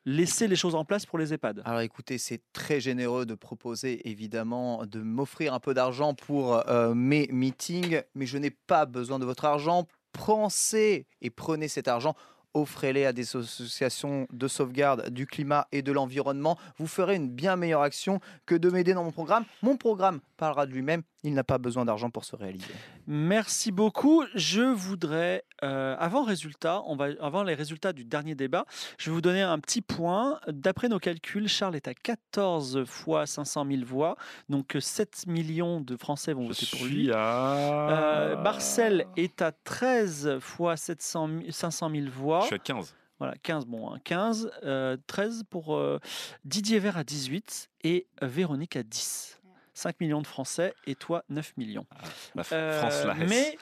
[0.06, 1.62] laisser les choses en place pour les EHPAD.
[1.65, 6.93] Alors écoutez, c'est très généreux de proposer évidemment de m'offrir un peu d'argent pour euh,
[6.93, 9.88] mes meetings, mais je n'ai pas besoin de votre argent.
[10.12, 12.15] Pensez et prenez cet argent.
[12.57, 16.57] Offrez-les à des associations de sauvegarde du climat et de l'environnement.
[16.79, 19.45] Vous ferez une bien meilleure action que de m'aider dans mon programme.
[19.61, 21.03] Mon programme parlera de lui-même.
[21.23, 22.73] Il n'a pas besoin d'argent pour se réaliser.
[23.07, 24.23] Merci beaucoup.
[24.35, 28.65] Je voudrais, euh, avant, résultat, on va, avant les résultats du dernier débat,
[28.97, 30.39] je vais vous donner un petit point.
[30.47, 34.17] D'après nos calculs, Charles est à 14 fois 500 000 voix,
[34.49, 37.11] donc euh, 7 millions de Français vont Je voter pour lui.
[37.13, 37.89] à...
[37.89, 42.41] Euh, Marcel est à 13 fois 700 000 500 000 voix.
[42.41, 42.95] Je suis à 15.
[43.19, 45.99] Voilà, 15, bon, hein, 15, euh, 13 pour euh,
[46.45, 49.41] Didier Vert à 18 et euh, Véronique à 10.
[49.77, 51.85] 5 millions de Français et toi 9 millions.
[52.33, 53.57] La F- Euh, France la mais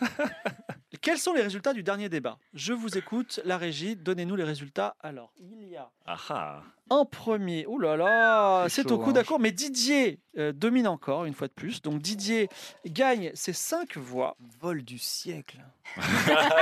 [0.96, 2.38] quels sont les résultats du dernier débat?
[2.54, 4.96] Je vous écoute, la régie, donnez-nous les résultats.
[5.00, 6.62] Alors, il y a Ah ah.
[6.88, 9.14] en premier, oh là là, C'est au coup hein.
[9.14, 11.82] d'accord, mais Didier euh, domine encore une fois de plus.
[11.82, 12.48] Donc Didier
[12.86, 14.36] gagne ses 5 voix.
[14.60, 15.58] Vol du siècle.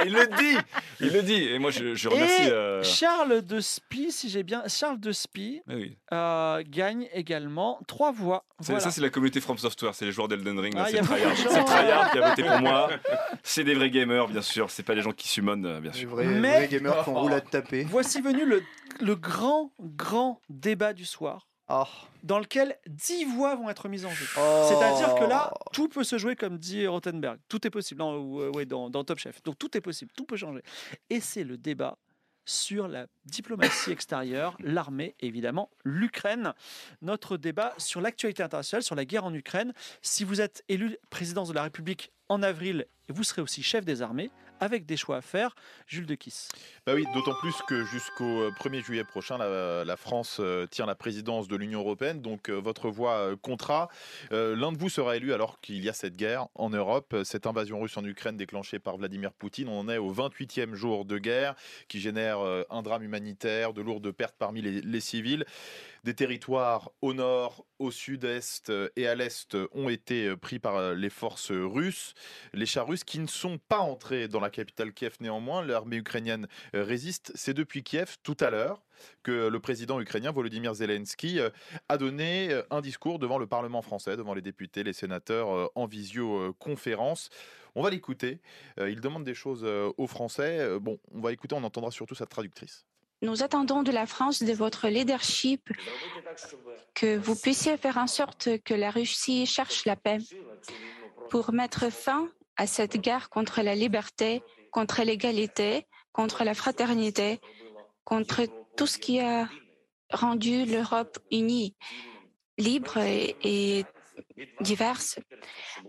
[0.06, 0.58] il le dit
[1.00, 2.44] Il le dit Et moi, je, je remercie...
[2.44, 5.96] Et euh, Charles de Spie, si j'ai bien, Charles de Spie oui, oui.
[6.12, 8.44] euh, gagne également 3 voix.
[8.60, 8.80] Voilà.
[8.80, 10.74] Ça, c'est la communauté From Software, c'est les joueurs d'Elden Ring.
[10.78, 10.86] Ah.
[10.88, 12.88] C'est Tryhard qui a voté pour moi.
[13.42, 14.70] C'est des vrais gamers, bien sûr.
[14.70, 16.10] C'est pas les gens qui summonnent, euh, bien Les sûr.
[16.10, 17.84] vrais, Mais- vrais gamers qui ont roulé à taper.
[17.84, 18.62] Voici venu le,
[19.00, 21.82] le grand, grand débat du soir, Oh.
[22.22, 24.26] dans lequel 10 voix vont être mises en jeu.
[24.38, 24.66] Oh.
[24.68, 27.38] C'est-à-dire que là, tout peut se jouer comme dit Rothenberg.
[27.48, 29.42] Tout est possible euh, ouais, dans, dans Top Chef.
[29.42, 30.62] Donc tout est possible, tout peut changer.
[31.10, 31.98] Et c'est le débat
[32.46, 36.54] sur la diplomatie extérieure, l'armée, évidemment, l'Ukraine.
[37.02, 39.74] Notre débat sur l'actualité internationale, sur la guerre en Ukraine.
[40.00, 44.02] Si vous êtes élu président de la République en avril, vous serez aussi chef des
[44.02, 45.54] armées, avec des choix à faire.
[45.86, 46.48] Jules de Kiss.
[46.86, 50.94] Bah oui, d'autant plus que jusqu'au euh, 1er juillet prochain, la, France euh, tient la
[50.94, 53.36] présidence de l'Union européenne, donc euh, votre voix euh.
[54.32, 57.24] Euh, L'un de vous sera élu alors qu'il y a cette guerre en Europe, euh,
[57.24, 59.68] cette invasion russe en Ukraine déclenchée par Vladimir Poutine.
[59.68, 61.54] On en est au 28e jour de guerre
[61.88, 65.44] qui génère euh, un drame humanitaire, de lourdes pertes parmi les civils.
[66.06, 70.76] Des territoires au nord, au sud-est euh, et à l'est ont été euh, pris par
[70.76, 72.14] euh, les forces russes.
[72.54, 75.64] Les chars russes qui ne sont pas entrés dans la capitale Kiev néanmoins.
[75.64, 77.32] L'armée ukrainienne résiste.
[77.34, 78.84] C'est depuis Kiev, tout à l'heure,
[79.24, 81.40] que le président ukrainien Volodymyr Zelensky
[81.88, 87.30] a donné un discours devant le Parlement français, devant les députés, les sénateurs, en visioconférence.
[87.74, 88.38] On va l'écouter.
[88.78, 90.78] Il demande des choses aux Français.
[90.78, 92.86] Bon, on va écouter, on entendra surtout sa traductrice.
[93.22, 95.70] Nous attendons de la France, de votre leadership,
[96.94, 100.18] que vous puissiez faire en sorte que la Russie cherche la paix
[101.30, 107.40] pour mettre fin à cette guerre contre la liberté, contre l'égalité, contre la fraternité,
[108.04, 108.42] contre
[108.76, 109.48] tout ce qui a
[110.10, 111.74] rendu l'Europe unie,
[112.58, 113.84] libre et,
[114.60, 115.18] diverse.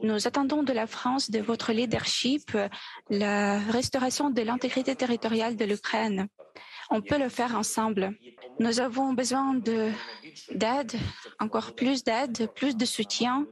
[0.04, 2.58] Nous attendons de la France, de votre leadership,
[3.10, 6.28] la restauration de l'intégrité territoriale de l'Ukraine.
[6.90, 8.18] On peut le faire ensemble.
[8.60, 9.92] Nous avons besoin de-
[10.52, 10.94] d'aide,
[11.40, 13.46] encore plus d'aide, plus de soutien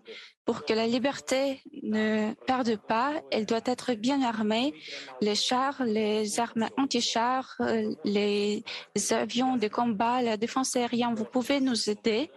[0.46, 4.76] Pour que la liberté ne perde pas, elle doit être bien armée.
[5.20, 7.56] Les chars, les armes anti-chars,
[8.04, 8.64] les
[9.10, 12.30] avions de combat, la défense aérienne, vous pouvez nous aider.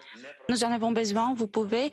[0.48, 1.34] Nous en avons besoin.
[1.34, 1.90] Vous pouvez,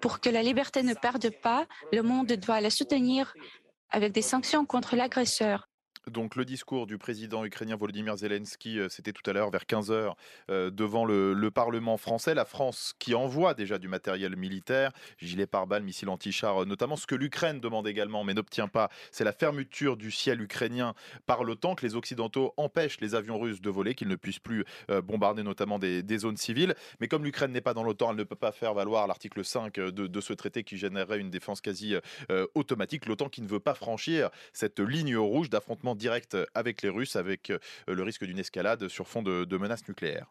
[0.00, 3.32] pour que la liberté ne perde pas, le monde doit la soutenir
[3.90, 5.65] avec des sanctions contre l'agresseur.
[6.10, 10.14] Donc le discours du président ukrainien Volodymyr Zelensky, euh, c'était tout à l'heure vers 15h
[10.48, 12.34] devant le, le Parlement français.
[12.34, 16.96] La France qui envoie déjà du matériel militaire, gilets pare-balles, missiles anti-chars euh, notamment.
[16.96, 20.94] Ce que l'Ukraine demande également mais n'obtient pas, c'est la fermeture du ciel ukrainien
[21.26, 24.64] par l'OTAN, que les Occidentaux empêchent les avions russes de voler, qu'ils ne puissent plus
[24.90, 26.74] euh, bombarder notamment des, zones civiles.
[27.00, 29.74] Mais comme l'Ukraine n'est pas dans l'OTAN, elle ne peut pas faire valoir l'article 5
[29.74, 31.94] de, ce traité qui générerait une défense quasi
[32.30, 33.06] euh, automatique.
[33.06, 37.50] L'OTAN qui ne veut pas franchir cette ligne rouge d'affrontement direct avec les Russes, avec
[37.50, 40.26] euh, le risque d'une escalade sur fond de, de menaces nucléaires.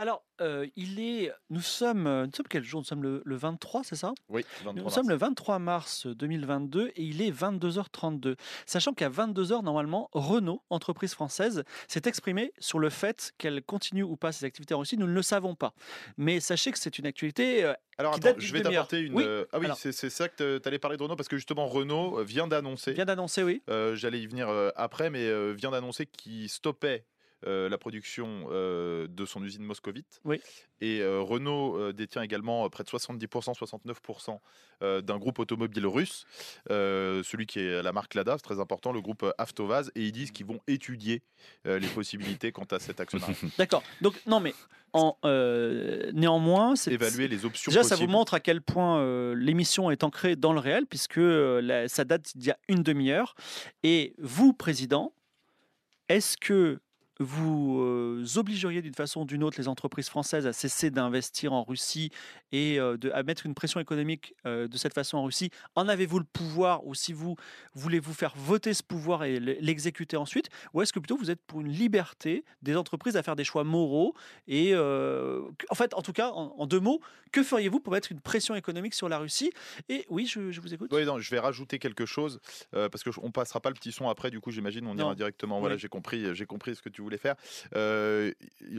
[0.00, 1.30] Alors, euh, il est.
[1.50, 2.06] Nous sommes.
[2.06, 2.80] euh, Nous sommes quel jour?
[2.80, 4.14] Nous sommes le, le 23, c'est ça?
[4.30, 4.94] Oui, 23 Nous mars.
[4.94, 8.36] sommes le 23 mars 2022 et il est 22h32.
[8.64, 14.16] Sachant qu'à 22h, normalement, Renault, entreprise française, s'est exprimée sur le fait qu'elle continue ou
[14.16, 14.96] pas ses activités en Russie.
[14.96, 15.74] Nous ne le savons pas.
[16.16, 19.12] Mais sachez que c'est une actualité euh, Alors attends, je vais t'apporter une.
[19.14, 21.66] Oui, euh, ah oui, c'est ça que tu allais parler de Renault parce que justement
[21.66, 22.94] Renault vient d'annoncer.
[22.94, 23.62] vient d'annoncer, oui.
[23.68, 27.04] Euh, J'allais y venir euh, après, mais vient d'annoncer qu'il stoppait
[27.46, 30.20] la production euh, de son usine moscovite.
[30.24, 30.40] Oui.
[30.80, 34.38] Et euh, Renault euh, détient également euh, près de 70%, 69%
[34.82, 36.24] euh, d'un groupe automobile russe,
[36.70, 40.02] euh, celui qui est la marque Lada, c'est très important, le groupe euh, Avtovaz, et
[40.04, 41.22] ils disent qu'ils vont étudier
[41.66, 43.34] euh, les possibilités quant à cet actionnariat.
[43.58, 43.82] D'accord.
[44.00, 44.54] Donc, non, mais
[44.92, 46.92] en, euh, néanmoins, c'est.
[46.92, 50.52] Évaluer les options Déjà, ça vous montre à quel point euh, l'émission est ancrée dans
[50.52, 53.34] le réel, puisque euh, la- ça date d'il y a une demi-heure.
[53.82, 55.12] Et vous, président,
[56.08, 56.80] est-ce que
[57.20, 61.62] vous euh, obligeriez d'une façon ou d'une autre les entreprises françaises à cesser d'investir en
[61.62, 62.10] Russie
[62.50, 65.50] et euh, de, à mettre une pression économique euh, de cette façon en Russie?
[65.74, 67.36] En avez-vous le pouvoir ou si vous
[67.74, 70.48] voulez-vous faire voter ce pouvoir et le- l'exécuter ensuite?
[70.72, 73.64] Ou est-ce que plutôt vous êtes pour une liberté des entreprises à faire des choix
[73.64, 74.14] moraux
[74.48, 77.00] Et en fait, en tout cas, en, en deux mots,
[77.32, 79.52] que feriez-vous pour mettre une pression économique sur la Russie?
[79.88, 80.90] Et oui, je, je vous écoute.
[80.92, 82.40] Oui, non, je vais rajouter quelque chose
[82.72, 84.30] parce que je- on passera pas le petit son après.
[84.30, 85.14] Du coup, j'imagine on ira Non.
[85.14, 85.60] directement.
[85.60, 85.80] Voilà, Oui.
[85.80, 87.36] j'ai compris, j'ai compris ce que tu voulais faire.
[87.74, 88.32] Euh,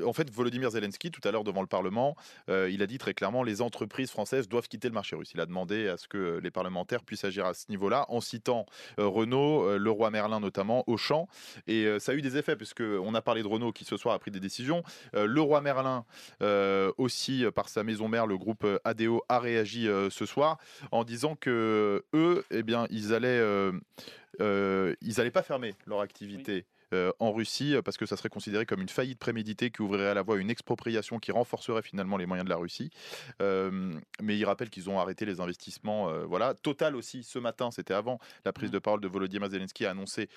[0.05, 2.15] en fait, Volodymyr Zelensky, tout à l'heure devant le Parlement,
[2.49, 5.31] euh, il a dit très clairement les entreprises françaises doivent quitter le marché russe.
[5.33, 8.65] Il a demandé à ce que les parlementaires puissent agir à ce niveau-là, en citant
[8.99, 11.27] euh, Renault, euh, Leroy Merlin notamment, Auchan,
[11.67, 14.15] et ça a eu des effets puisque on a parlé de Renault qui ce soir
[14.15, 14.83] a pris des décisions.
[15.13, 16.05] Leroy Merlin
[16.97, 20.57] aussi par sa maison mère, le groupe ADO a réagi ce soir
[20.91, 23.41] en disant que eux, eh bien, ils allaient,
[24.39, 26.65] ils allaient pas fermer leur activité.
[26.93, 30.09] Euh, en Russie, euh, parce que ça serait considéré comme une faillite préméditée qui ouvrirait
[30.09, 32.89] à la voie à une expropriation qui renforcerait finalement les moyens de la Russie.
[33.41, 36.09] Euh, mais il rappelle qu'ils ont arrêté les investissements.
[36.09, 36.53] euh, voilà.
[36.53, 40.29] Total aussi, ce matin, c'était avant la prise de parole de Volodymyr Zelensky, a annoncé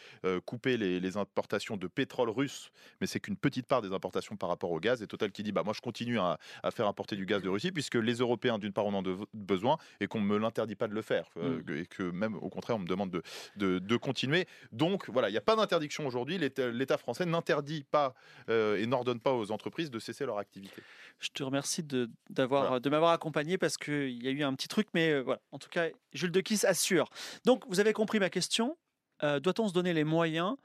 [0.45, 4.49] couper les, les importations de pétrole russe, mais c'est qu'une petite part des importations par
[4.49, 5.03] rapport au gaz.
[5.03, 7.49] Et Total qui dit, bah moi je continue à, à faire importer du gaz de
[7.49, 10.89] Russie, puisque les Européens, d'une part, en ont besoin et qu'on ne me l'interdit pas
[10.89, 13.23] de le faire, euh, et que même au contraire, on me demande de,
[13.57, 14.47] de, de continuer.
[14.73, 16.39] Donc voilà, il n'y a pas d'interdiction aujourd'hui.
[16.73, 18.15] L'État français n'interdit pas
[18.49, 20.83] euh, et n'ordonne pas aux entreprises de cesser leur activité.
[21.21, 22.81] Je te remercie de, d'avoir, Voilà.
[22.81, 25.41] de m'avoir accompagné parce qu'il y a eu un petit truc, mais euh, voilà.
[25.53, 27.09] En tout cas, Jules de Kiss assure.
[27.45, 28.77] Donc, vous avez compris ma question.
[29.23, 30.57] Euh, doit-on se donner les moyens,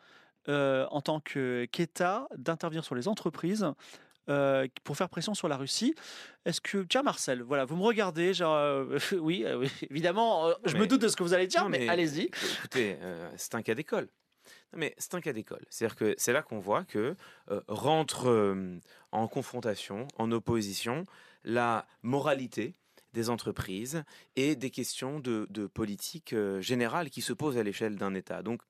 [0.48, 3.68] euh, en tant que, qu'État, d'intervenir sur les entreprises
[4.30, 5.94] euh, pour faire pression sur la Russie?
[6.46, 6.80] Est-ce que.
[6.84, 8.56] Tiens, Marcel, voilà, vous me regardez, genre.
[8.56, 11.64] euh, oui, euh, oui, évidemment, euh, je me doute de ce que vous allez dire,
[11.64, 12.30] Non, mais, mais- allez-y.
[12.58, 14.08] Écoutez, euh, c'est un cas d'école.
[14.76, 15.66] Mais c'est un cas d'école.
[15.70, 17.16] C'est-à-dire que c'est là qu'on voit que
[17.52, 18.78] euh, rentre euh,
[19.12, 21.06] en confrontation, en opposition,
[21.44, 22.76] la moralité
[23.14, 24.04] des entreprises
[24.36, 28.44] et des questions de, politique euh, générale qui se posent à l'échelle d'un État.
[28.44, 28.62] Donc,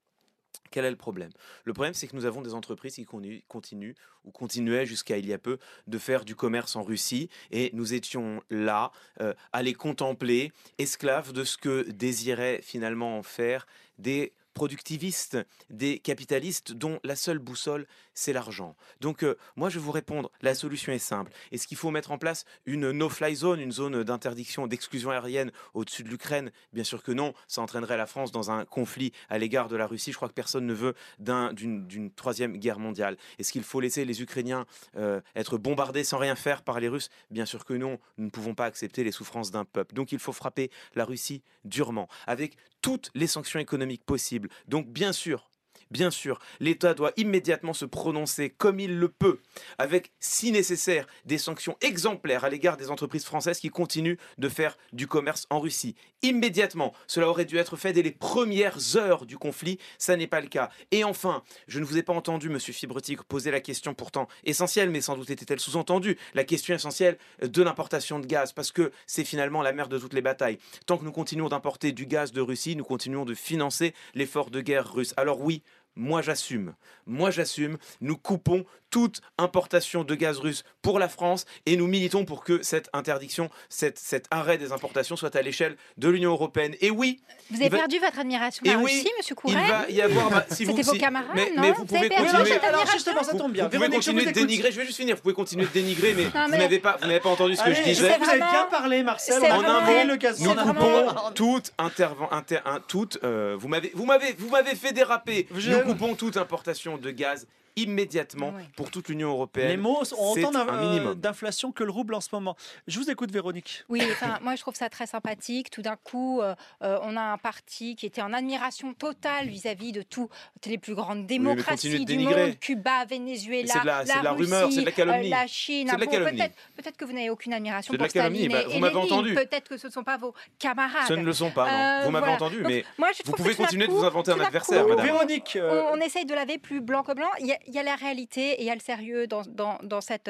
[0.72, 1.32] quel est le problème?
[1.64, 3.06] Le problème, c'est que nous avons des entreprises qui
[3.48, 7.72] continuent ou continuaient jusqu'à il y a peu de faire du commerce en Russie et
[7.74, 13.66] nous étions là euh, à les contempler, esclaves de ce que désiraient finalement en faire
[13.98, 15.38] des productivistes,
[15.70, 18.76] des capitalistes dont la seule boussole, c'est l'argent.
[19.00, 21.32] Donc euh, moi, je vais vous répondre, la solution est simple.
[21.54, 26.04] Est-ce qu'il faut mettre en place une no-fly zone, une zone d'interdiction, d'exclusion aérienne au-dessus
[26.04, 26.52] de l'Ukraine?
[26.74, 29.88] Bien sûr que non, ça entraînerait la France dans un conflit à l'égard de la
[29.88, 30.12] Russie.
[30.12, 33.16] Je crois que personne ne veut d'un- d'une d'une troisième guerre mondiale.
[33.38, 34.66] Est-ce qu'il faut laisser les Ukrainiens
[34.98, 37.10] euh, être bombardés sans rien faire par les Russes?
[37.32, 39.96] Bien sûr que non, nous ne pouvons pas accepter les souffrances d'un peuple.
[39.96, 44.50] Donc il faut frapper la Russie durement, avec toutes les sanctions économiques possibles.
[44.68, 45.50] Donc bien sûr,
[45.92, 49.40] bien sûr, l'État doit immédiatement se prononcer comme il le peut,
[49.78, 54.78] avec, si nécessaire, des sanctions exemplaires à l'égard des entreprises françaises qui continuent de faire
[54.94, 55.96] du commerce en Russie.
[56.22, 60.42] Immédiatement, cela aurait dû être fait dès les premières heures du conflit, ça n'est pas
[60.42, 60.70] le cas.
[60.92, 64.90] Et enfin, je ne vous ai pas entendu, monsieur Fibretic, poser la question pourtant essentielle,
[64.90, 69.24] mais sans doute était-elle sous-entendue, la question essentielle de l'importation de gaz, parce que c'est
[69.24, 70.58] finalement la mère de toutes les batailles.
[70.86, 74.60] Tant que nous continuons d'importer du gaz de Russie, nous continuons de financer l'effort de
[74.60, 75.14] guerre russe.
[75.16, 75.64] Alors oui,
[75.96, 76.76] moi j'assume.
[77.06, 77.78] Moi j'assume.
[78.02, 82.64] Nous coupons toute importation de gaz russe pour la France et nous militons pour que
[82.64, 86.74] cette interdiction, cette, cet arrêt des importations soit à l'échelle de l'Union européenne.
[86.82, 87.22] Et oui.
[87.52, 89.86] Vous avez il va- perdu votre admiration Et la oui, Russie, monsieur il Couret va
[89.90, 90.30] y avoir.
[90.32, 92.26] bah, si vous- C'était vos si- camarades, mais, non mais vous Vous avez pouvez perdu
[92.32, 92.46] continuer.
[92.50, 93.64] cette Alors admiration justement, ça tombe bien.
[93.66, 94.48] Vous pouvez continuer vous de écoute.
[94.48, 94.72] dénigrer.
[94.72, 95.16] Je vais juste finir.
[95.18, 97.56] Vous pouvez continuer de dénigrer, mais, Non, vous mais- n'avez pas, vous n'avez pas entendu
[97.56, 98.18] ce que Allez, je je disais.
[98.18, 99.40] vous avez bien parlé, Marcel.
[99.44, 100.40] En a un mot, le gaz.
[100.42, 103.20] nous coupons toute interven- inter- un- toute.
[103.24, 105.48] euh, vous m'avez, vous m'avez, vous m'avez fait déraper.
[105.56, 108.64] Je- Coupons toute importation de gaz immédiatement Oui.
[108.76, 109.68] pour toute l'Union européenne.
[109.70, 111.16] Les mots ont autant euh, minimum.
[111.16, 112.56] d'inflation que le rouble en ce moment.
[112.88, 113.84] Je vous écoute, Véronique.
[113.90, 115.70] Oui, enfin, moi je trouve ça très sympathique.
[115.70, 119.92] Tout d'un coup, euh, euh, on a un parti qui était en admiration totale vis-à-vis
[119.92, 120.30] de toutes
[120.66, 124.32] les plus grandes démocraties de du monde, Cuba, Venezuela, C'est de la- c'est de la
[124.32, 125.28] Russie, rumeur, c'est de la calomnie.
[125.28, 125.88] euh, la Chine.
[125.90, 126.38] C'est de la Bon, calomnie.
[126.38, 128.46] peut-être, peut-être que vous n'avez aucune admiration de pour la calomnie.
[128.46, 129.34] Staline Bah, vous et m'avez entendu.
[129.34, 131.08] Peut-être que ce ne sont pas vos camarades.
[131.08, 131.66] Ce ne le sont pas.
[131.66, 131.78] non.
[131.78, 132.34] Euh, vous m'avez voilà.
[132.36, 135.06] entendu, Donc, mais moi, je vous pouvez continuer de vous inventer un adversaire, madame.
[135.06, 137.30] Véronique, on, on essaye de laver plus blanc que blanc.
[137.40, 139.44] Il y a, il y a la réalité et il y a le sérieux dans,
[139.44, 140.30] dans, dans cette,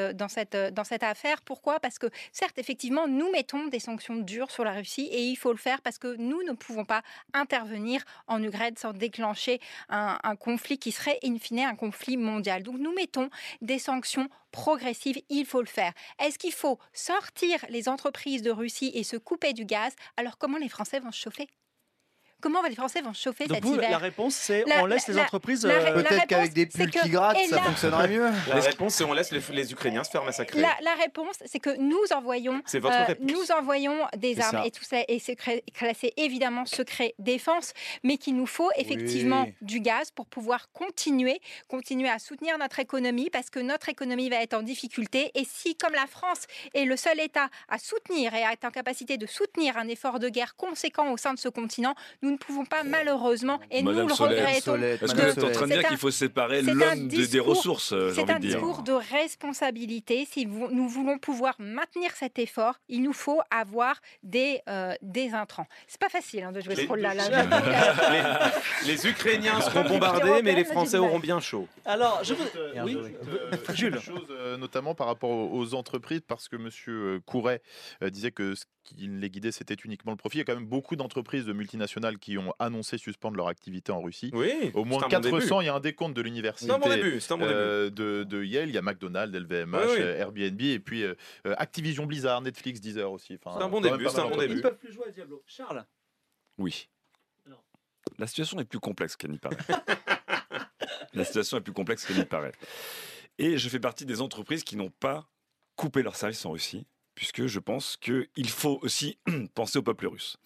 [1.04, 1.42] affaire.
[1.42, 1.80] Pourquoi?
[1.80, 5.52] Parce que, certes, effectivement, nous mettons des sanctions dures sur la Russie et il faut
[5.52, 7.02] le faire parce que nous ne pouvons pas
[7.34, 9.60] intervenir en Ukraine sans déclencher
[9.90, 12.64] un, un conflit qui serait, in fine, un conflit mondial.
[12.64, 13.30] Donc, nous mettons
[13.62, 15.22] des sanctions progressives.
[15.30, 15.94] Il faut le faire.
[16.20, 19.94] Est-ce qu'il faut sortir les entreprises de Russie et se couper du gaz?
[20.18, 21.48] Alors, comment les Français vont se chauffer?
[22.42, 25.08] Comment les Français vont chauffer donc cet vous, hiver la réponse, c'est La- on laisse
[25.08, 25.66] la- les entreprises.
[25.66, 28.30] la- euh, la Peut-être qu'avec des c'est pulls que- qui grattent, et ça fonctionnerait mieux.
[28.48, 30.62] La réponse, c'est on laisse les, les Ukrainiens se faire massacrer.
[30.62, 33.30] La, la réponse, c'est que nous envoyons, C'est votre réponse.
[33.32, 34.66] nous envoyons des C'est armes ça.
[34.66, 37.74] et tout ça est secret, classé évidemment secret défense,
[38.04, 39.54] mais qu'il nous faut effectivement Oui.
[39.62, 44.38] du gaz pour pouvoir continuer, continuer à soutenir notre économie parce que notre économie va
[44.42, 48.44] être en difficulté et si comme la France est le seul État à soutenir et
[48.46, 51.50] à être en capacité de soutenir un effort de guerre conséquent au sein de ce
[51.50, 54.76] continent, nous ne pouvons pas malheureusement et Madame nous le Solène, regrettons.
[54.76, 57.94] Est-ce que vous êtes en train de dire qu'il faut séparer l'homme de- des ressources,
[57.94, 60.26] euh, C'est un discours de responsabilité.
[60.30, 65.34] Si vous- nous voulons pouvoir maintenir cet effort, il nous faut avoir des, euh, des
[65.34, 65.68] intrants.
[65.88, 67.14] C'est pas facile hein, de jouer ce rôle-là.
[67.14, 67.26] là.
[68.86, 71.68] les, les Ukrainiens seront bombardés, mais les Français auront bien chaud.
[71.86, 72.44] Alors, je vous.
[72.84, 72.98] Oui.
[72.98, 74.00] Euh, Jules.
[74.00, 77.62] Chose, euh, notamment par rapport aux, entreprises, parce que Monsieur Couret
[78.02, 78.66] disait que ce
[78.96, 80.38] qui les guidait, c'était uniquement le profit.
[80.38, 83.92] Il y a quand même beaucoup d'entreprises de multinationales qui ont annoncé suspendre leur activité
[83.92, 84.32] en Russie.
[84.34, 85.64] Oui, Au moins c'est un bon 400, début.
[85.64, 86.96] il y a un décompte de l'université début.
[87.20, 87.20] Début.
[87.44, 89.98] euh, de, de Yale, il y a McDonald's, LVMH, Oui, oui.
[90.02, 91.16] euh, Airbnb, et puis euh,
[91.48, 93.36] euh, Activision Blizzard, Netflix, Deezer aussi.
[93.44, 94.46] Enfin, C'est un bon début, c'est un bon d'entreprises.
[94.46, 94.62] Ils début.
[94.62, 95.44] peuvent plus jouer à Diablo.
[95.46, 95.86] Charles.
[96.58, 96.90] Oui.
[98.18, 99.56] La situation est plus complexe qu'elle n'y paraît.
[101.14, 102.52] La situation est plus complexe qu'elle n'y paraît.
[103.38, 105.30] Et je fais partie des entreprises qui n'ont pas
[105.76, 106.86] coupé leurs services en Russie,
[107.20, 109.18] puisque je pense qu'il faut aussi
[109.54, 110.38] penser au peuple russe.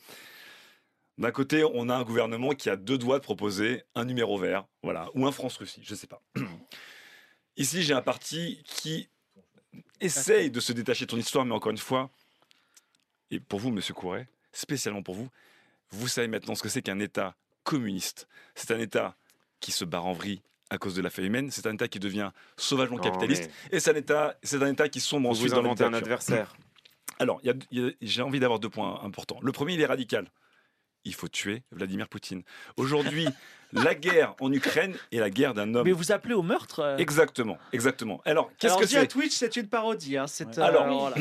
[1.19, 4.65] D'un côté, on a un gouvernement qui a deux doigts de proposer un numéro vert,
[4.82, 6.19] voilà, ou un France-Russie, je ne sais pas.
[7.57, 9.07] Ici, j'ai un parti qui
[10.01, 12.09] essaye de se détacher de ton histoire, mais encore une fois,
[13.30, 15.30] et pour vous, Monsieur Couret, spécialement pour vous,
[15.91, 18.28] vous savez maintenant ce que c'est qu'un État communiste.
[18.55, 19.15] C'est un État
[19.59, 21.51] qui se barre en vrille à cause de la faim humaine.
[21.51, 23.51] C'est un État qui devient sauvagement capitaliste.
[23.71, 26.55] Et c'est un État, c'est un État qui sombre ensuite vous dans un adversaire.
[27.24, 27.41] Alors,
[28.01, 29.39] j'ai envie d'avoir deux points importants.
[29.41, 30.30] Le premier, il est radical.
[31.05, 32.43] Il faut tuer Vladimir Poutine.
[32.76, 33.26] Aujourd'hui,
[33.74, 35.86] la guerre en Ukraine est la guerre d'un homme.
[35.86, 38.21] Mais vous appelez au meurtre euh, Exactement, exactement.
[38.26, 40.17] Alors, qu'est-ce que je dis à c'est Twitch, c'est une parodie.
[40.17, 41.15] Hein, c'est, euh, Alors, voilà.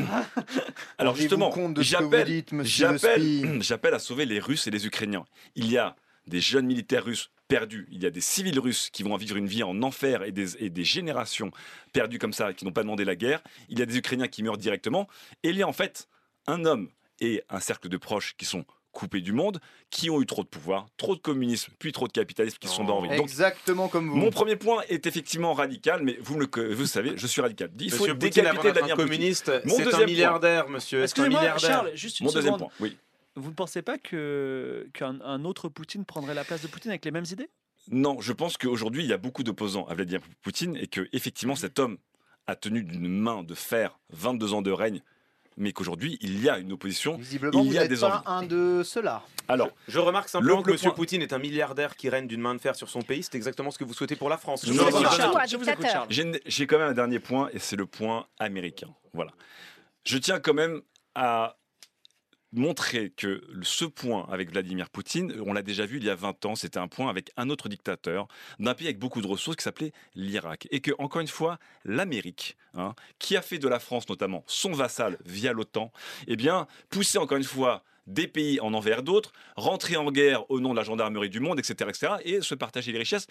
[0.99, 1.51] Alors justement,
[3.61, 5.25] j'appelle à sauver les Russes et les Ukrainiens.
[5.55, 5.95] Il y a
[6.27, 9.47] des jeunes militaires russes perdus, il y a des civils russes qui vont vivre une
[9.47, 11.51] vie en enfer et des, et des générations
[11.93, 13.43] perdues comme ça, qui n'ont pas demandé la guerre.
[13.69, 15.07] Il y a des Ukrainiens qui meurent directement.
[15.43, 16.09] Et il y a en fait
[16.47, 16.89] un homme
[17.21, 20.49] et un cercle de proches qui sont coupés du monde, qui ont eu trop de
[20.49, 24.17] pouvoir, trop de communisme, puis trop de capitalisme, qui sont dans Donc, Exactement comme vous.
[24.17, 27.71] mon premier point est effectivement radical, mais vous, me le, vous savez, je suis radical.
[27.81, 30.75] Il faut Monsieur Poutine, avant décapiter Vladimir communiste, Mon c'est un deuxième milliardaire, point.
[30.75, 31.03] monsieur.
[31.03, 31.71] Excusez-moi, milliardaire.
[31.71, 32.97] Charles, juste une Mon deuxième point, oui.
[33.37, 37.05] Vous ne pensez pas que, qu'un un autre Poutine prendrait la place de Poutine avec
[37.05, 37.49] les mêmes idées?
[37.91, 41.57] Non, je pense qu'aujourd'hui, il y a beaucoup d'opposants à Vladimir Poutine et que effectivement,
[41.57, 41.99] cet homme
[42.47, 45.01] a tenu d'une main de fer 22 ans de règne
[45.59, 47.19] mais qu'aujourd'hui, il y a une opposition.
[47.19, 49.23] Visiblement, il vous y a n'êtes des pas un de ceux-là.
[49.49, 50.81] Alors, Je remarque simplement Le- que le M.
[50.81, 53.23] point- Poutine est un milliardaire qui règne d'une main de fer sur son pays.
[53.23, 54.65] C'est exactement ce que vous souhaitez pour la France.
[54.65, 55.03] Je vous écoute.
[55.15, 55.47] Charles.
[55.47, 55.73] Je vous dictateur.
[55.75, 56.07] écoute, Charles.
[56.09, 58.89] J'ai j'ai quand même un dernier point et c'est le point américain.
[59.13, 59.33] Voilà.
[60.07, 60.81] Je tiens quand même
[61.15, 61.59] à
[62.53, 66.45] montrer que ce point avec Vladimir Poutine, on l'a déjà vu il y a 20
[66.47, 68.29] ans, c'était un point avec un autre dictateur
[68.59, 70.69] d'un pays avec beaucoup de ressources qui s'appelait l'Irak.
[70.71, 74.73] Et que, encore une fois, l'Amérique, hein, qui a fait de la France notamment son
[74.73, 75.93] vassal via l'OTAN,
[76.27, 80.61] eh bien, poussait encore une fois des pays en envers d'autres, rentrer en guerre au
[80.61, 83.27] nom de la gendarmerie du monde, etc., etc., et se partager les richesses.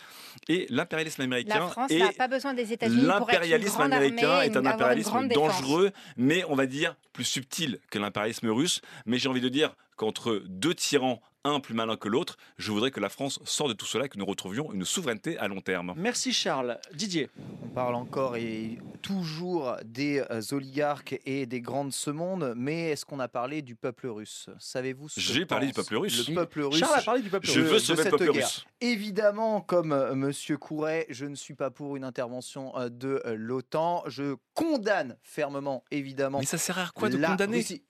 [0.48, 4.66] Et l'impérialisme américain La France n'a pas besoin des États-Unis L'impérialisme américain armée, est un
[4.66, 8.82] impérialisme dangereux, mais on va dire plus subtil que l'impérialisme russe.
[9.06, 12.92] Mais j'ai envie de dire qu'entre deux tyrans, un plus malin que l'autre, je voudrais
[12.92, 15.62] que la France sorte de tout cela et que nous retrouvions une souveraineté à long
[15.62, 15.94] terme.
[15.98, 16.80] Merci Charles.
[16.94, 17.30] Didier.
[17.64, 22.90] On parle encore et toujours des euh, oligarques et des grands de ce monde, mais
[22.92, 24.50] est-ce qu'on a parlé du peuple russe?
[24.60, 26.28] Savez-vous ce que J'ai parlé du peuple russe.
[26.30, 26.80] Le peuple russe.
[26.80, 28.46] Charles a parlé du peuple Je de- veux sauver le cette peuple guerre.
[28.46, 28.66] russe.
[28.82, 34.04] Évidemment, comme euh, Monsieur Couret, je ne suis pas pour une intervention euh, de l'OTAN.
[34.08, 36.40] Je condamne fermement, évidemment.
[36.40, 37.58] Mais ça sert à quoi de condamner?
[37.58, 37.84] Russie.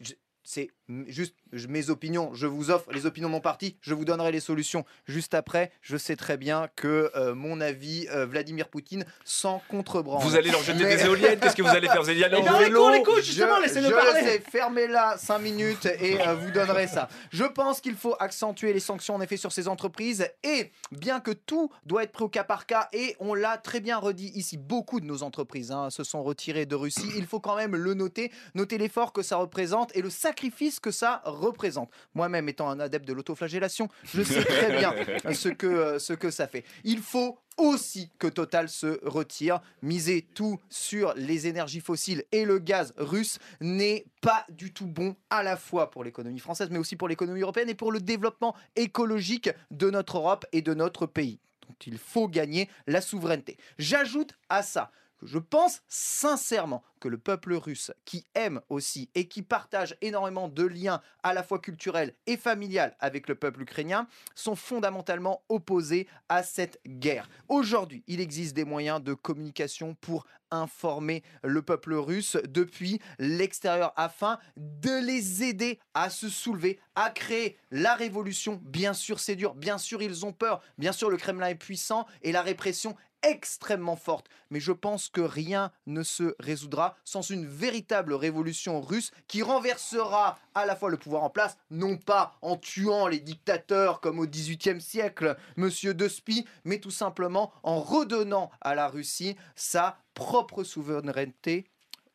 [0.44, 0.70] C'est
[1.08, 2.34] juste mes opinions.
[2.34, 3.78] Je vous offre les opinions de mon parti.
[3.82, 5.72] Je vous donnerai les solutions juste après.
[5.82, 10.24] Je sais très bien que euh, mon avis, euh, Vladimir Poutine, sans contrebranche.
[10.24, 12.24] Vous allez leur jeter Mais- des éoliennes Qu'est-ce que vous allez faire Vous allez y
[12.24, 14.22] aller en Eh l'écoute, justement, laissez-le je parler.
[14.22, 17.08] sais, fermez-la 5 minutes et euh, vous donnerez ça.
[17.32, 21.32] Je pense qu'il faut accentuer les sanctions en effet sur ces entreprises et bien que
[21.32, 24.58] tout doit être pris au cas par cas et on l'a très bien redit ici,
[24.58, 27.10] beaucoup de nos entreprises hein, se sont retirées de Russie.
[27.16, 30.92] Il faut quand même le noter, noter l'effort que ça représente et le sacrifice que
[30.92, 31.90] ça représente.
[32.14, 34.94] Moi-même étant un adepte de l'autoflagellation, je sais très bien
[35.34, 36.64] ce que, euh, ce que ça fait.
[36.86, 39.60] Il faut aussi que Total se retire.
[39.82, 45.18] Miser tout sur les énergies fossiles et le gaz russe n'est pas du tout bon
[45.30, 48.56] à la fois pour l'économie française, mais aussi pour l'économie européenne et pour le développement
[48.78, 51.40] écologique de notre Europe et de notre pays.
[51.68, 53.58] Donc il faut gagner la souveraineté.
[53.78, 54.92] J'ajoute à ça
[55.22, 60.64] je pense sincèrement que le peuple russe, qui aime aussi et qui partage énormément de
[60.64, 66.44] liens à la fois culturels et familiales avec le peuple ukrainien, sont fondamentalement opposés à
[66.44, 67.28] cette guerre.
[67.50, 74.38] Aujourd'hui, il existe des moyens de communication pour informer le peuple russe depuis l'extérieur afin
[74.58, 78.62] de les aider à se soulever, à créer la révolution.
[78.64, 82.06] Bien sûr, c'est dur, bien sûr, ils ont peur, bien sûr, le Kremlin est puissant
[82.22, 84.28] et la répression extrêmement forte.
[84.50, 90.38] Mais je pense que rien ne se résoudra sans une véritable révolution russe qui renversera
[90.56, 94.28] à la fois le pouvoir en place, non pas en tuant les dictateurs comme au
[94.28, 100.64] XVIIIe siècle, Monsieur De Spie, mais tout simplement en redonnant à la Russie sa propre
[100.64, 101.66] souveraineté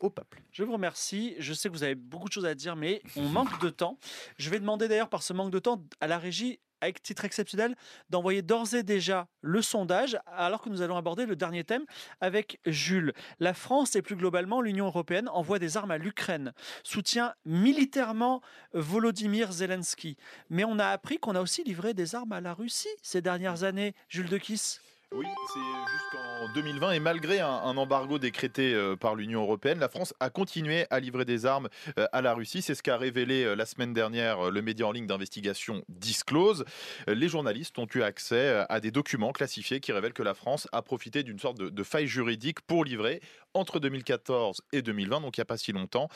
[0.00, 0.42] au peuple.
[0.52, 1.34] Je vous remercie.
[1.38, 3.98] Je sais que vous avez beaucoup de choses à dire, mais on manque de temps.
[4.38, 7.74] Je vais demander d'ailleurs, par ce manque de temps, à la régie, avec titre exceptionnel,
[8.10, 11.84] d'envoyer d'ores et déjà le sondage, alors que nous allons aborder le dernier thème
[12.20, 13.12] avec Jules.
[13.40, 16.52] La France et plus globalement l'Union européenne envoient des armes à l'Ukraine,
[16.82, 20.16] soutient militairement Volodymyr Zelensky.
[20.50, 23.62] Mais on a appris qu'on a aussi livré des armes à la Russie ces dernières
[23.62, 23.94] années.
[24.08, 24.80] Jules de Kiss
[25.14, 25.60] Oui, c'est
[25.92, 30.84] jusqu'en 2020 et malgré un, embargo décrété euh, par l'Union européenne, la France a continué
[30.90, 32.60] à livrer des armes euh, à la Russie.
[32.60, 36.64] C'est ce qu'a révélé euh, la semaine dernière le média en ligne d'investigation Disclose.
[37.06, 40.82] Les journalistes ont eu accès à des documents classifiés qui révèlent que la France a
[40.82, 43.20] profité d'une sorte de faille juridique pour livrer
[43.56, 46.08] entre 2014 et 2020, donc il n'y a pas si longtemps,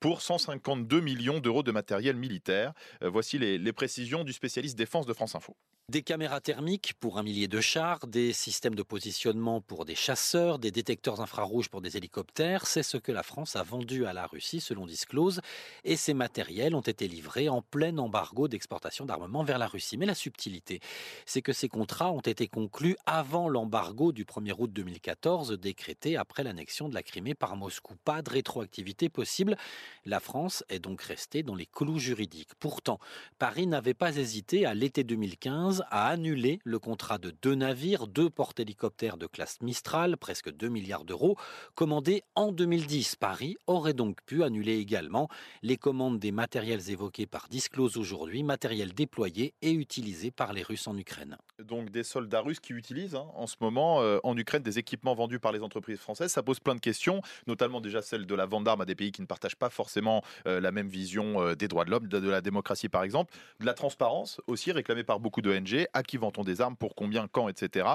[0.00, 2.72] pour 152 millions d'euros de matériel militaire.
[3.02, 5.56] Euh, Voici les, les précisions du spécialiste défense de France Info.
[5.90, 10.58] Des caméras thermiques pour un millier de chars, des systèmes de positionnement pour des chasseurs,
[10.58, 14.26] des détecteurs infrarouges pour des hélicoptères, c'est ce que la France a vendu à la
[14.26, 15.40] Russie selon Disclose,
[15.84, 19.96] et ces matériels ont été livrés en plein embargo d'exportation d'armement vers la Russie.
[19.96, 20.80] Mais la subtilité,
[21.24, 26.42] c'est que ces contrats ont été conclus avant l'embargo du 1er août 2014 décrété après
[26.42, 27.94] l'annexion de la Crimée par Moscou.
[28.04, 29.56] Pas de rétroactivité possible.
[30.04, 32.54] La France est donc restée dans les clous juridiques.
[32.58, 32.98] Pourtant,
[33.38, 38.30] Paris n'avait pas hésité à l'été 2015 à annuler le contrat de deux navires, deux
[38.30, 41.36] porte-hélicoptères de classe Mistral, presque 2 milliards d'euros,
[41.74, 43.16] commandés en 2010.
[43.16, 45.28] Paris aurait donc pu annuler également
[45.62, 50.86] les commandes des matériels évoqués par Disclose aujourd'hui, matériels déployés et utilisés par les Russes
[50.86, 51.36] en Ukraine.
[51.58, 55.14] donc des soldats russes qui utilisent hein, en ce moment euh, en Ukraine des équipements
[55.14, 56.32] vendus par les entreprises françaises.
[56.32, 59.12] Ça pose plein de questions, notamment déjà celle de la vente d'armes à des pays
[59.12, 62.20] qui ne partagent pas forcément euh, la même vision euh, des droits de l'homme, de,
[62.20, 65.86] de la démocratie par exemple, de la transparence aussi réclamée par beaucoup d'ONG.
[65.92, 67.86] À qui vend-on des armes, pour combien, quand, etc.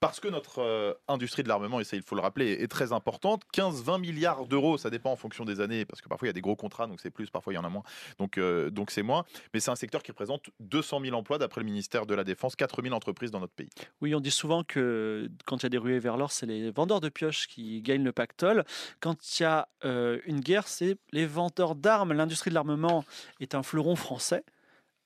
[0.00, 2.92] parce que notre euh, industrie de l'armement, et ça il faut le rappeler, est très
[2.92, 3.42] importante.
[3.54, 6.34] 15-20 milliards d'euros, ça dépend en fonction des années, parce que parfois il y a
[6.34, 7.82] des gros contrats, donc c'est plus, parfois il y en a moins,
[8.18, 9.24] donc euh, donc c'est moins.
[9.52, 12.56] Mais c'est un secteur qui représente 200 000 emplois d'après le ministère de la Défense,
[12.56, 13.70] 4 000 entreprises dans notre pays.
[14.00, 16.70] Oui, on dit souvent que quand il y a des ruées vers l'or, c'est les
[16.70, 18.64] vendeurs de pioches qui gagnent le pactole.
[19.00, 22.12] Quand il y a euh, une guerre, c'est les vendeurs d'armes.
[22.12, 23.04] L'industrie de l'armement
[23.40, 24.44] est un fleuron français.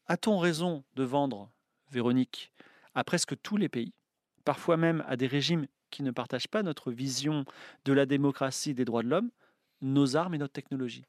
[0.06, 1.48] A-t-on raison de vendre,
[1.90, 2.52] Véronique,
[2.94, 3.94] à presque tous les pays,
[4.44, 7.44] parfois même à des régimes qui ne partagent pas notre vision
[7.84, 9.30] de la démocratie des droits de l'homme,
[9.80, 11.04] nos armes et notre technologie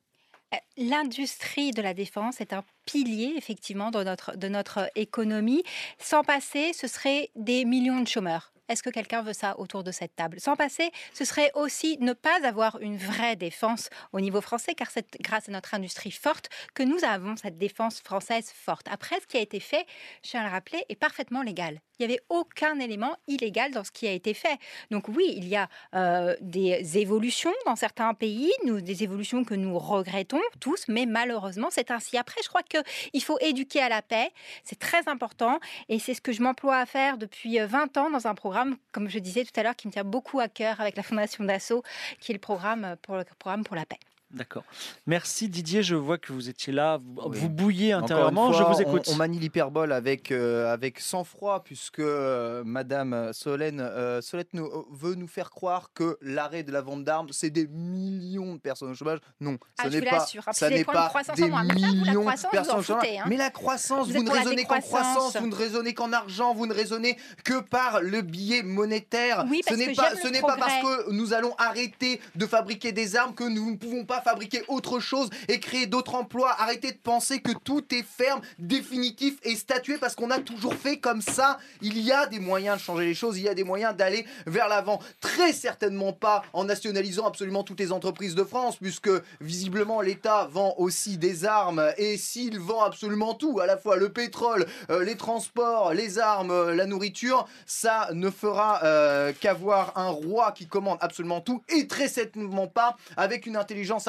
[0.53, 5.63] Euh, L'industrie de la défense est un pilier effectivement de notre, de notre économie.
[5.99, 8.52] Sans passer, ce serait des millions de chômeurs.
[8.69, 10.39] Est-ce que quelqu'un veut ça autour de cette table?
[10.39, 14.89] Sans passer, ce serait aussi ne pas avoir une vraie défense au niveau français, car
[14.89, 18.87] c'est grâce à notre industrie forte que nous avons cette défense française forte.
[18.89, 19.85] Après, ce qui a été fait,
[20.23, 21.81] je tiens à le rappeler, est parfaitement légal.
[21.99, 24.57] Il n'y avait aucun élément illégal dans ce qui a été fait.
[24.89, 29.77] Donc oui, il y a euh, des évolutions dans certains pays, des évolutions que nous
[29.77, 32.17] regrettons tous, mais malheureusement, c'est ainsi.
[32.17, 34.31] Après, je crois qu'il faut éduquer à la paix,
[34.63, 35.59] c'est très important,
[35.89, 38.52] et c'est ce que je m'emploie à faire depuis euh, 20 ans dans un programme,
[38.91, 41.43] comme je disais tout à l'heure, qui me tient beaucoup à cœur avec la Fondation
[41.43, 41.83] Dassault,
[42.19, 43.99] qui est le programme pour, le programme pour la paix.
[44.33, 44.63] D'accord.
[45.05, 47.37] Merci Didier, je vois que vous étiez là, vous, Oui.
[47.39, 49.03] vous bouillez Encore intérieurement, une je fois, vous écoute.
[49.09, 54.65] On, on manie l'hyperbole avec, euh, avec sang-froid, puisque euh, Madame Solène, euh, Solette nous,
[54.65, 58.59] euh, veut nous faire croire que l'arrêt de la vente d'armes, c'est des millions de
[58.59, 59.19] personnes au chômage.
[59.39, 62.21] Non, Ah, ce n'est pas, puis ça c'est des n'est de pas croissance des millions
[62.21, 63.05] de croissance, vous personnes au chômage.
[63.19, 63.25] hein.
[63.27, 66.73] Mais la croissance, Vous ne raisonnez qu'en croissance, vous ne raisonnez qu'en argent, vous ne
[66.73, 69.45] raisonnez que par le billet monétaire.
[69.47, 72.45] Oui, ce parce n'est que pas, ce n'est pas parce que nous allons arrêter de
[72.47, 76.55] fabriquer des armes que nous ne pouvons pas fabriquer autre chose et créer d'autres emplois.
[76.59, 80.97] Arrêtez de penser que tout est ferme, définitif et statué parce qu'on a toujours fait
[80.97, 81.59] comme ça.
[81.81, 84.25] Il y a des moyens de changer les choses, il y a des moyens d'aller
[84.47, 84.99] vers l'avant.
[85.21, 89.11] Très certainement pas en nationalisant absolument toutes les entreprises de France, puisque
[89.41, 94.09] visiblement l'État vend aussi des armes et s'il vend absolument tout, à la fois le
[94.09, 100.09] pétrole, euh, les transports, les armes, euh, la nourriture, ça ne fera euh, qu'avoir un
[100.09, 104.07] roi qui commande absolument tout et très certainement pas avec une intelligence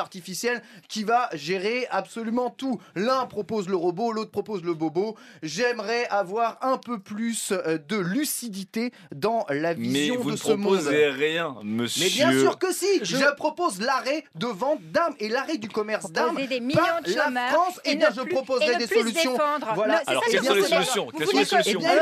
[0.88, 2.80] qui va gérer absolument tout.
[2.94, 5.16] L'un propose le robot, l'autre propose le bobo.
[5.42, 10.36] J'aimerais avoir un peu plus euh, de lucidité dans la Mais vision vous de ne
[10.36, 10.78] ce monde.
[10.78, 12.04] proposez rien, monsieur.
[12.04, 15.68] Mais bien sûr que si Je- je, propose l'arrêt de vente d'armes et l'arrêt du
[15.68, 17.80] commerce d'armes des millions par de la France.
[17.84, 19.32] et Eh bien, ne je plus- proposerai et des plus solutions.
[19.32, 19.72] défendre.
[19.74, 19.94] Voilà.
[19.94, 21.92] Non, c'est Alors, quelles que sont les solutions Vous Quelles sont les solutions vous bien,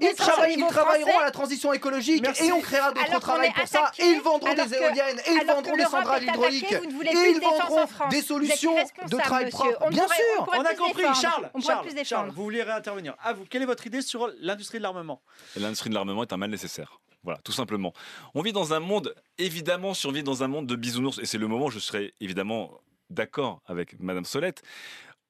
[0.00, 2.46] Ils, travailleront français à la transition écologique Merci.
[2.46, 3.90] et on créera d'autres est pour ça.
[3.98, 7.30] Et ils vendront des éoliennes et ils vendront des centrales hydrauliques vous ne voulez et
[7.30, 9.58] ils vendront des solutions de travail monsieur.
[9.72, 9.88] propre.
[9.90, 10.48] Bien pourrait- sûr.
[10.58, 11.20] on a compris, défendre.
[11.20, 12.04] Charles, On Charles, plus.
[12.04, 13.14] Charles, vous vouliez réintervenir.
[13.22, 15.22] À vous, quelle est votre idée sur l'industrie de l'armement?
[15.56, 17.00] L'industrie de l'armement est un mal nécessaire.
[17.22, 17.92] Voilà, tout simplement.
[18.34, 21.26] On vit dans un monde, évidemment, si on vit dans un monde de bisounours, et
[21.26, 22.80] c'est le moment où je serai évidemment
[23.10, 24.62] d'accord avec Madame Solette,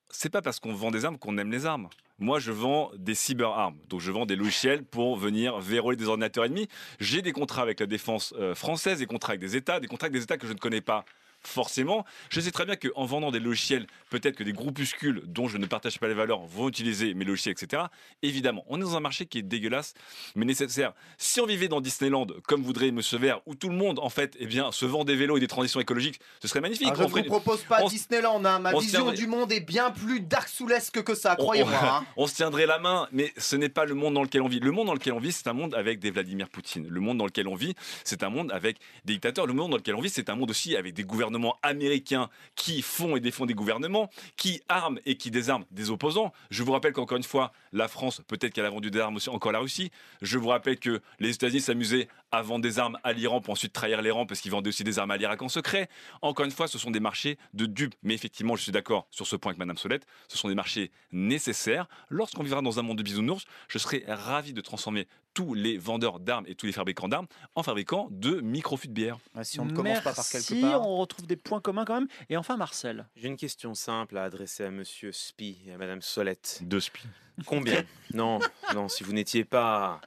[0.09, 1.89] c'est pas parce qu'on vend des armes qu'on aime les armes.
[2.19, 3.79] Moi, je vends des cyberarmes.
[3.89, 6.69] Donc, je vends des logiciels pour venir verrouiller des ordinateurs ennemis.
[7.01, 10.07] J'ai des contrats avec la défense euh, française, des contrats avec des États, des contrats
[10.07, 11.05] avec des États que je ne connais pas
[11.43, 12.05] forcément.
[12.29, 15.67] Je sais très bien qu'en vendant des logiciels, peut-être que des groupuscules dont je ne
[15.67, 17.85] partage pas les valeurs vont utiliser mes logiciels, etc.
[18.23, 19.95] Évidemment, on est dans un marché qui est dégueulasse,
[20.35, 20.93] mais nécessaire.
[21.19, 23.01] Si on vivait dans Disneyland, comme voudrait M.
[23.13, 25.47] Vert, où tout le monde, en fait, eh bien, se vend des vélos et des
[25.49, 26.89] transitions écologiques, ce serait magnifique.
[26.91, 28.45] Ah, je On ne vous ferait- propose pas on Disneyland.
[28.45, 28.59] hein.
[28.59, 31.73] Ma on vision tiendrait- du monde est bien plus dark soulesque que ça, on- croyez-moi.
[31.83, 32.05] on- hein.
[32.17, 34.61] on se tiendrait la main, mais ce n'est pas le monde dans lequel on vit.
[34.61, 36.87] Le monde dans lequel on vit, c'est un monde avec des Vladimir Poutine.
[36.89, 37.75] Le monde dans lequel on vit,
[38.05, 39.47] c'est un monde avec des dictateurs.
[39.47, 41.30] Le monde dans lequel on vit, c'est un monde aussi avec des gouvernements
[41.63, 46.33] américains qui font et défont des gouvernements, qui arment et qui désarment des opposants.
[46.51, 49.31] Je vous rappelle qu'encore une fois, la France, peut-être qu'elle a vendu des armes aussi
[49.31, 49.91] encore la Russie.
[50.23, 53.73] Je vous rappelle que les États-Unis s'amusaient à vendre des armes à l'Iran pour ensuite
[53.73, 55.89] trahir l'Iran parce qu'ils vendaient aussi des armes à l'Irak en secret.
[56.23, 57.95] Encore une fois, ce sont des marchés de dupes.
[58.03, 60.07] Mais effectivement, je suis d'accord sur ce point avec Madame Solette.
[60.29, 61.89] Ce sont des marchés nécessaires.
[62.09, 66.19] Lorsqu'on vivra dans un monde de bisounours, je serai ravi de transformer tous les vendeurs
[66.19, 69.19] d'armes et tous les fabricants d'armes en fabricants de micro-fûts de bière.
[69.35, 70.87] Ah, Si on ne commence pas par quelque part.
[70.87, 72.09] on retrouve des points communs quand même.
[72.29, 73.07] Et enfin, Marcel.
[73.17, 76.61] J'ai une question simple à adresser à Monsieur Spi et à Madame Solette.
[76.63, 77.03] De spi.
[77.47, 77.85] Combien?
[78.13, 78.39] Non,
[78.75, 80.01] non, si vous n'étiez pas,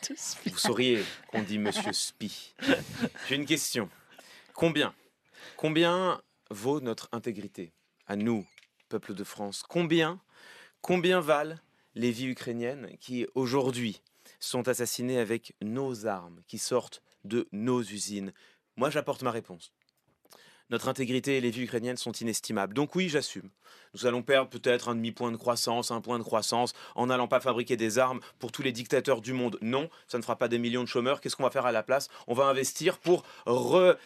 [0.46, 2.54] vous sauriez qu'on dit Monsieur Spi.
[3.28, 3.88] J'ai une question.
[4.54, 4.94] Combien
[5.56, 6.20] Combien
[6.50, 7.72] vaut notre intégrité
[8.06, 8.46] à nous,
[8.88, 9.62] peuple de France?
[9.68, 10.20] Combien
[10.80, 11.56] Combien valent
[11.94, 14.00] les vies ukrainiennes qui aujourd'hui
[14.38, 18.32] sont assassinées avec nos armes, qui sortent de nos usines?
[18.76, 19.72] Moi, j'apporte ma réponse.
[20.70, 22.74] notre intégrité et les vies ukrainiennes sont inestimables.
[22.74, 23.50] Donc oui, j'assume.
[23.94, 27.40] Nous allons perdre peut-être un demi-point de croissance, un point de croissance, en n'allant pas
[27.40, 29.58] fabriquer des armes pour tous les dictateurs du monde.
[29.62, 31.20] Non, ça ne fera pas des millions de chômeurs.
[31.20, 32.08] Qu'est-ce qu'on va faire à la place?
[32.28, 33.24] On va investir pour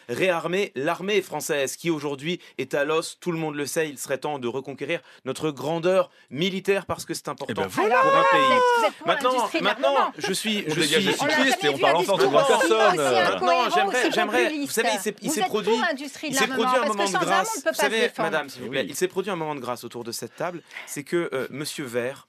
[0.09, 3.17] réarmer l'armée française, qui aujourd'hui est à l'os.
[3.19, 3.87] Tout le monde le sait.
[3.89, 7.99] Il serait temps de reconquérir notre grandeur militaire parce que c'est important ben pour voilà.
[7.99, 8.41] un pays.
[8.41, 11.13] Vous êtes- vous êtes pour Maintenant, de maintenant, je suis, je suis.
[11.13, 12.17] cyclistes jamais et on parle discours
[12.47, 12.71] personnes.
[12.71, 13.69] aussi Euh, Maintenant, incohérents,
[14.13, 17.63] j'aimerais- vous savez, il s'est- produit- de Il produit un moment de grâce.
[17.65, 20.11] Vous savez, madame, s'il vous plaît, il s'est produit un moment de grâce autour de
[20.11, 20.61] cette table.
[20.87, 22.27] C'est que euh, Monsieur Vert,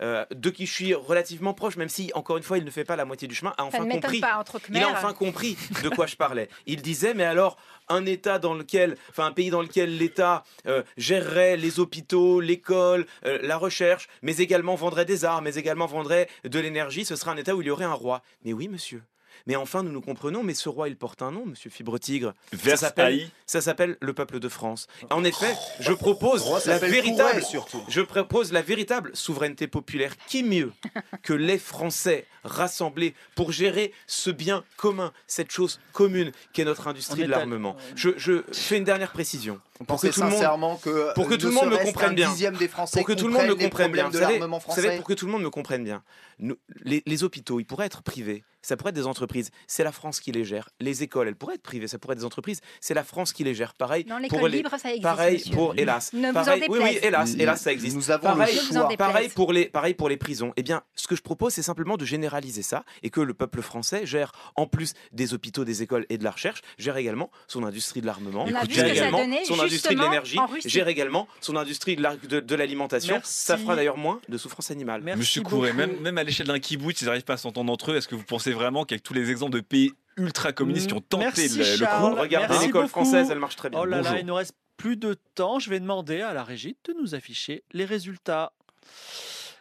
[0.00, 2.84] euh, de qui je suis relativement proche, même si, encore une fois, il ne fait
[2.84, 4.20] pas la moitié du chemin, a enfin compris.
[4.20, 4.38] pas
[4.78, 6.48] Il a enfin compris de quoi je parlais.
[6.66, 7.56] Il disait, mais alors,
[7.88, 13.06] un État dans lequel, enfin, un pays dans lequel l'État euh, gérerait les hôpitaux, l'école,
[13.24, 17.32] euh, la recherche, mais également vendrait des armes, mais également vendrait de l'énergie, ce serait
[17.32, 18.22] un État où il y aurait un roi.
[18.44, 19.02] Mais oui, monsieur.
[19.46, 22.34] Mais enfin, nous nous comprenons, mais ce roi, il porte un nom, monsieur Fibre-Tigre.
[22.62, 23.30] Ça s'appelle Haï.
[23.46, 24.86] ça s'appelle le peuple de France.
[25.10, 27.82] En effet, je propose roi la s'appelle véritable, Tourelle, surtout.
[27.88, 30.14] je propose la véritable souveraineté populaire.
[30.26, 30.72] Qui mieux
[31.22, 37.22] que les Français rassemblés pour gérer ce bien commun, cette chose commune qu'est notre industrie
[37.22, 37.76] de l'armement?
[37.94, 39.60] Je, je fais une dernière précision.
[39.78, 41.76] Vous Pour que tout le monde, sincèrement que pour que euh, tout le monde me
[41.78, 42.28] comprenne bien.
[42.30, 44.08] dixième des Français pour que tout le monde me comprenne bien.
[44.08, 46.02] Vous savez, vous savez, pour que tout le monde me comprenne bien,
[46.38, 48.44] nous- les, les hôpitaux, ils pourraient être privés.
[48.60, 49.50] Ça pourrait être des entreprises.
[49.68, 50.68] C'est la France qui les gère.
[50.80, 51.86] Les écoles, elles pourraient être privées.
[51.86, 52.60] Ça pourrait être des entreprises.
[52.80, 53.72] C'est la France qui les gère.
[53.74, 54.58] Pareil Non, pour les.
[54.58, 55.54] libre, ça existe, pareil monsieur.
[55.54, 56.12] pour hélas.
[56.12, 57.94] Ne vous en pareil, oui, oui, hélas, hélas, ça existe.
[57.96, 58.88] nous avons le pareil, en choix.
[58.98, 60.52] pareil pour les, pareil pour les prisons.
[60.56, 63.62] Eh bien, ce que je propose, c'est simplement de généraliser ça et que le peuple
[63.62, 67.62] français gère, en plus des hôpitaux, des écoles et de la recherche, gère également son
[67.64, 72.16] industrie de l'armement, gère également son industrie de l'énergie, gère également son industrie de la-
[72.16, 73.20] de, de l'alimentation.
[73.24, 75.02] Ça fera d'ailleurs moins de souffrance animale.
[75.02, 75.42] Merci Monsieur.
[75.42, 77.96] Courret, même, même à l'échelle d'un kibbutz, ils n'arrivent pas à s'entendre entre eux.
[77.96, 81.00] Est-ce que vous pensez vraiment qu'avec tous les exemples de pays ultra communistes qui ont
[81.00, 83.78] tenté Merci, le, le coup, Regardez l'école française, elle marche très bien.
[83.80, 85.58] Oh là là, il nous reste plus de temps.
[85.58, 88.52] Je vais demander à la régie de nous afficher les résultats.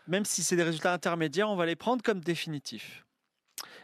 [0.08, 3.03] Même si c'est des résultats intermédiaires, on va les prendre comme définitifs.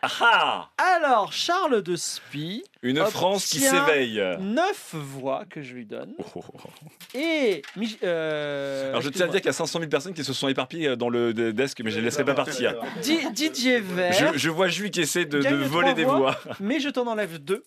[0.06, 4.22] Ah Alors, Charles de Spie, Une France qui s'éveille.
[4.40, 6.14] 9 voix que je lui donne.
[6.20, 7.18] Oh, oh, oh.
[7.18, 7.62] Et.
[8.04, 10.50] Euh, Alors je tiens à dire qu'il y a 500 000 personnes qui se sont
[10.50, 12.76] éparpillées dans le de- desk, mais je ne les laisserai pas partir.
[13.02, 14.34] Di- Didier Vert.
[14.34, 16.38] Je, je vois Jules qui essaie de, voler des voix, voix.
[16.60, 17.64] Mais je t'en enlève deux.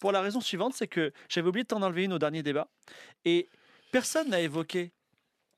[0.00, 2.68] Pour la raison suivante, c'est que j'avais oublié de t'en enlever une au dernier débat.
[3.24, 3.48] Et
[3.90, 4.92] personne n'a évoqué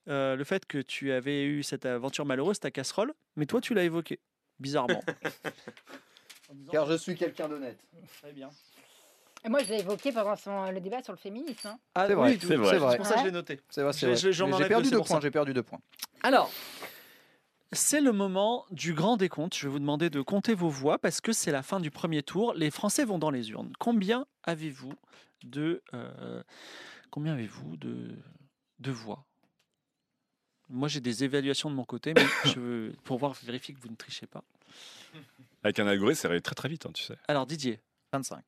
[0.09, 3.13] euh, le fait que tu avais eu cette aventure malheureuse, ta casserole.
[3.37, 4.19] Mais toi, tu l'as évoqué.
[4.59, 5.03] Bizarrement.
[6.71, 7.79] Car je suis quelqu'un d'honnête.
[8.21, 8.51] Très bien.
[9.45, 11.67] Et Moi, je l'ai évoqué pendant son- le débat sur le féminisme.
[11.69, 11.79] hein.
[11.95, 12.79] Ah, C'est vrai, oui, c'est vrai.
[12.91, 13.61] C'est pour ça que je l'ai noté.
[13.71, 15.21] C'est vrai, c'est J'ai perdu deux, points.
[15.21, 15.81] J'ai perdu deux points.
[16.23, 16.51] Alors,
[17.73, 19.57] c'est le moment du grand décompte.
[19.57, 22.23] Je vais vous demander de compter vos voix parce que c'est la fin du premier
[22.23, 22.55] tour.
[22.55, 23.73] Les Français vont dans les urnes.
[23.81, 24.93] Combien avez-vous
[25.43, 26.43] de euh,
[27.11, 28.15] combien avez-vous de,
[28.79, 29.25] de voix?
[30.73, 33.89] Moi, j'ai des évaluations de mon côté, mais je veux, pour voir vérifier que vous
[33.89, 34.43] ne trichez pas.
[35.63, 37.17] Avec un algorithme, ça arrive très très vite, hein, tu sais.
[37.29, 37.79] Alors, Didier,
[38.13, 38.43] 25.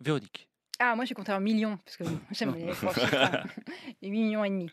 [0.00, 0.48] Véronique,
[0.78, 3.44] Ah, moi, j'ai compté en millions, parce que j'aime les gros chiffres, hein.
[4.02, 4.70] Et 8 millions et demi.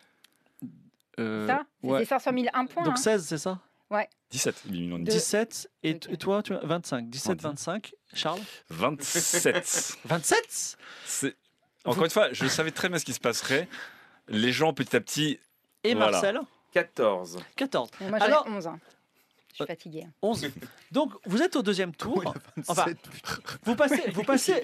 [1.20, 2.06] euh, Ça C'était ouais.
[2.06, 2.84] 500 000, un point.
[2.84, 3.02] donc hein.
[3.02, 3.60] 16, c'est ça?
[4.30, 6.08] 17 millions de De- 17 et, Ok.
[6.10, 7.10] et toi, tu as 25.
[7.10, 7.44] 17, Andy.
[7.44, 7.94] 25.
[8.14, 8.42] Charles?
[8.70, 9.98] 27.
[10.04, 11.36] 27 C'est-
[11.86, 13.70] Encore une fois, je savais très bien ce qui se passerait.
[14.28, 15.40] Les gens, petit à petit,
[15.84, 16.12] Et Voilà.
[16.12, 16.40] Marcel
[16.74, 17.40] 14.
[17.56, 17.90] 14.
[18.02, 18.68] Et Moi, Alors- 11.
[18.68, 18.80] hein.
[19.50, 20.04] Je suis fatiguée.
[20.06, 20.12] hein.
[20.22, 20.50] 11.
[20.92, 22.24] Donc, vous êtes au deuxième tour.
[22.68, 22.98] Enfin, 27.
[23.64, 24.62] vous passez, vous passez.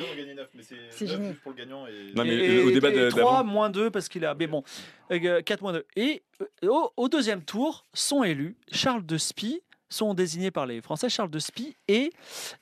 [0.92, 1.36] C'est génial.
[1.38, 2.14] pour le gagnant et...
[2.16, 3.44] Non, mais et, au débat de- 3 d'avant.
[3.44, 4.36] moins 2 parce qu'il a.
[4.36, 4.64] Mais bon,
[5.10, 5.86] 4 moins 2.
[5.96, 10.80] Et euh, au, au deuxième tour sont élus Charles de Spie, sont désignés par les
[10.82, 12.12] Français Charles de Spie et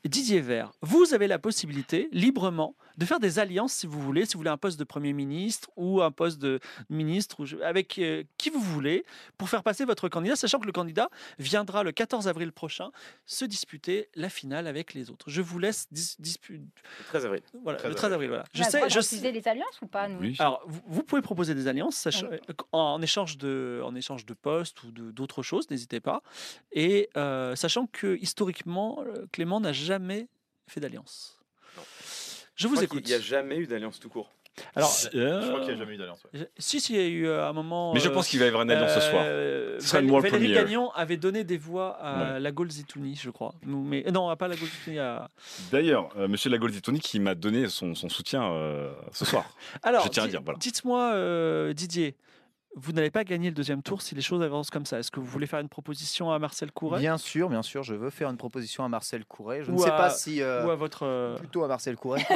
[0.05, 0.71] Didier Vert.
[0.81, 4.51] Vous avez la possibilité, librement, de faire des alliances si vous voulez, si vous voulez
[4.51, 8.49] un poste de Premier ministre ou un poste de ministre, ou je- avec euh, qui
[8.51, 9.03] vous voulez,
[9.37, 12.91] pour faire passer votre candidat, sachant que le candidat viendra le 14 avril prochain
[13.25, 15.29] se disputer la finale avec les autres.
[15.29, 16.53] Je vous laisse dis- dispu-
[16.99, 17.41] Le 13 avril.
[17.63, 18.29] Voilà, 13 le 13 avril.
[18.29, 18.43] Voilà.
[18.53, 20.19] On Je sais, je refuser les alliances ou pas, nous?
[20.19, 20.35] Oui.
[20.37, 22.37] alors, vous, vous pouvez proposer des alliances sachant- Oui.
[22.71, 26.21] en, échange de, en échange de postes ou d'autres choses, n'hésitez pas.
[26.71, 30.27] Et euh, sachant que historiquement, euh, Clément n'a jamais
[30.67, 31.40] fait d'alliance.
[32.61, 33.01] Je vous écoute.
[33.03, 34.29] qu'il n'y a jamais eu d'alliance tout court.
[34.75, 36.19] Alors, Euh, Je crois qu'il n'y a jamais eu d'alliance.
[36.33, 36.49] ouais.
[36.57, 37.93] si, si, il y a eu euh, un moment.
[37.93, 39.23] Mais je euh, pense qu'il va y avoir une alliance ce soir.
[39.25, 40.53] euh, Ce sera Val- Valérie.
[40.53, 43.53] Gagnon avait donné des voix à la Golzitouni, je crois.
[43.65, 44.99] Nous- Mais, non, pas la Golzitouni.
[44.99, 45.29] À...
[45.71, 49.45] D'ailleurs, euh, Monsieur Lagolzitoni qui m'a donné son, son soutien euh, ce soir.
[49.83, 50.59] Alors, Je tiens à di- dire, voilà.
[50.59, 52.15] dites-moi, euh, Didier,
[52.75, 54.99] vous n'allez pas gagner le deuxième tour si les choses avancent comme ça.
[54.99, 56.99] Est-ce que vous voulez faire une proposition à Marcel Couret?
[56.99, 59.63] Bien sûr, bien sûr, je veux faire une proposition à Marcel Couret.
[59.63, 60.41] Je ne sais à- pas si.
[60.41, 61.03] euh, ou à votre.
[61.05, 62.25] euh, Plutôt à Marcel Couret.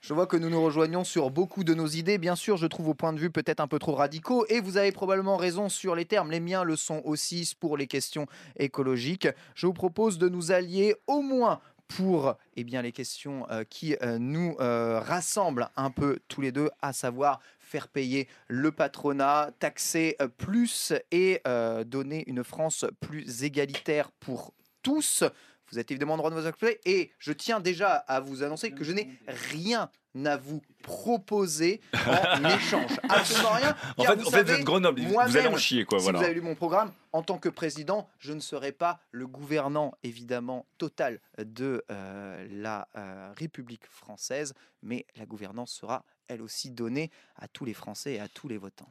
[0.00, 2.16] Je vois que nous nous rejoignons sur beaucoup de nos idées.
[2.18, 4.76] Bien sûr, je trouve vos points de vue peut-être un peu trop radicaux et vous
[4.76, 6.30] avez probablement raison sur les termes.
[6.30, 8.26] Les miens le sont aussi pour les questions
[8.56, 9.26] écologiques.
[9.56, 11.58] Je vous propose de nous allier au moins
[11.88, 16.70] pour eh les questions euh, qui euh, nous euh, rassemblent un peu tous les deux,
[16.82, 21.42] à savoir faire payer le patronat, taxer plus et
[21.84, 25.24] donner une France plus égalitaire pour tous.
[25.70, 28.70] Vous êtes évidemment en droit de vous exprimer et je tiens déjà à vous annoncer
[28.72, 29.08] que je n'ai
[29.52, 29.90] rien
[30.24, 32.90] à vous proposer en échange.
[33.08, 33.76] Absolument rien.
[33.98, 35.98] En fait, vous en fait, vous savez, êtes Grenoble, vous allez en chier, quoi.
[35.98, 36.18] si Voilà.
[36.20, 39.92] vous avez lu mon programme, en tant que président, je ne serai pas le gouvernant
[40.02, 47.10] évidemment total de euh, la euh, République française, mais la gouvernance sera elle aussi donnée
[47.36, 48.88] à tous les Français et à tous les votants.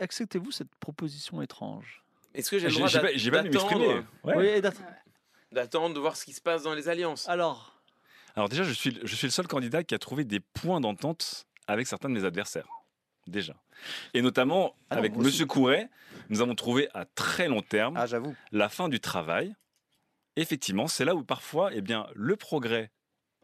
[0.00, 2.02] Acceptez-vous cette proposition étrange?
[2.34, 3.86] Est-ce que j'ai le droit j'ai pas- pas m'exprimer.
[4.24, 4.34] Ouais.
[4.36, 4.60] Oui,
[5.54, 7.80] d'attendre de voir ce qui se passe dans les alliances Alors,
[8.36, 11.46] Alors déjà, je suis, je suis le seul candidat qui a trouvé des points d'entente
[11.66, 12.66] avec certains de mes adversaires.
[13.26, 13.54] Déjà.
[14.12, 15.16] Et notamment Ah non, avec.
[15.16, 15.88] Monsieur Couret,
[16.28, 18.34] nous avons trouvé à très long terme Ah, j'avoue.
[18.52, 19.54] la fin du travail.
[20.36, 22.90] Effectivement, c'est là où parfois eh bien, le progrès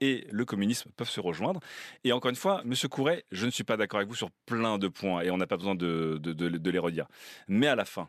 [0.01, 1.61] et le communisme peuvent se rejoindre.
[2.05, 4.77] Et encore une fois, Monsieur Couret, je ne suis pas d'accord avec vous sur plein
[4.77, 7.07] de points et on n'a pas besoin de, de- de- de les redire.
[7.49, 8.09] Mais à la fin,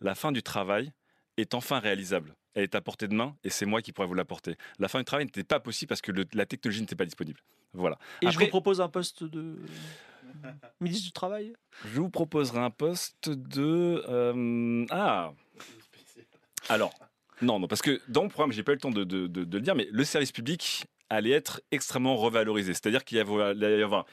[0.00, 0.92] la fin du travail
[1.36, 2.34] est enfin réalisable.
[2.54, 4.56] Elle est à portée de main et c'est moi qui pourrais vous l'apporter.
[4.78, 7.40] La fin du travail n'était pas possible parce que le- la technologie n'était pas disponible.
[7.72, 7.98] Voilà.
[8.22, 9.56] et je vous propose un poste de
[10.80, 11.54] ministre du Travail
[11.84, 14.04] Je vous proposerai un poste de.
[14.08, 15.32] euh, ah
[16.68, 16.92] Alors,
[17.42, 19.44] non, non, parce que dans mon programme, j'ai pas eu le temps de, de- de-
[19.44, 22.72] de le dire, mais le service public allait être extrêmement revalorisé.
[22.74, 24.06] C'est-à-dire qu'il y avait- allait y avoir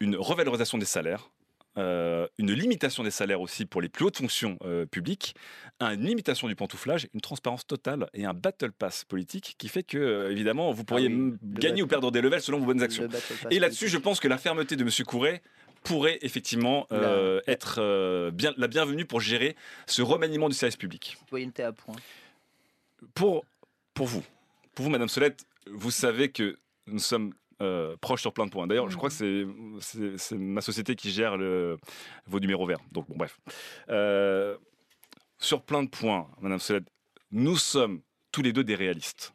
[0.00, 1.30] une revalorisation des salaires.
[1.76, 5.34] Euh, une limitation des salaires aussi pour les plus hautes fonctions euh, publiques,
[5.80, 9.98] une limitation du pantouflage, une transparence totale et un battle pass politique qui fait que,
[9.98, 12.82] euh, évidemment, vous pourriez Ah oui, le gagner ou perdre des levels selon vos bonnes
[12.82, 13.08] actions.
[13.50, 14.90] Et là-dessus, je pense que la fermeté de M.
[15.06, 15.42] Couret
[15.84, 19.54] pourrait effectivement euh, être bien, la bienvenue pour gérer
[19.86, 21.16] ce remaniement du service public.
[21.20, 21.94] Citoyenneté à point.
[23.14, 23.44] Pour,
[23.94, 24.24] pour vous,
[24.74, 26.58] pour vous, Madame Solette, vous savez que
[26.88, 28.66] nous sommes euh, proches sur plein de points.
[28.66, 29.46] D'ailleurs, je crois que c'est,
[30.16, 31.78] c'est, ma société qui gère le,
[32.26, 32.80] vos numéros verts.
[32.92, 33.38] Donc, bon, bref.
[33.88, 34.56] Euh,
[35.38, 36.88] sur plein de points, Madame Solette,
[37.30, 38.00] nous sommes
[38.32, 39.32] tous les deux des réalistes.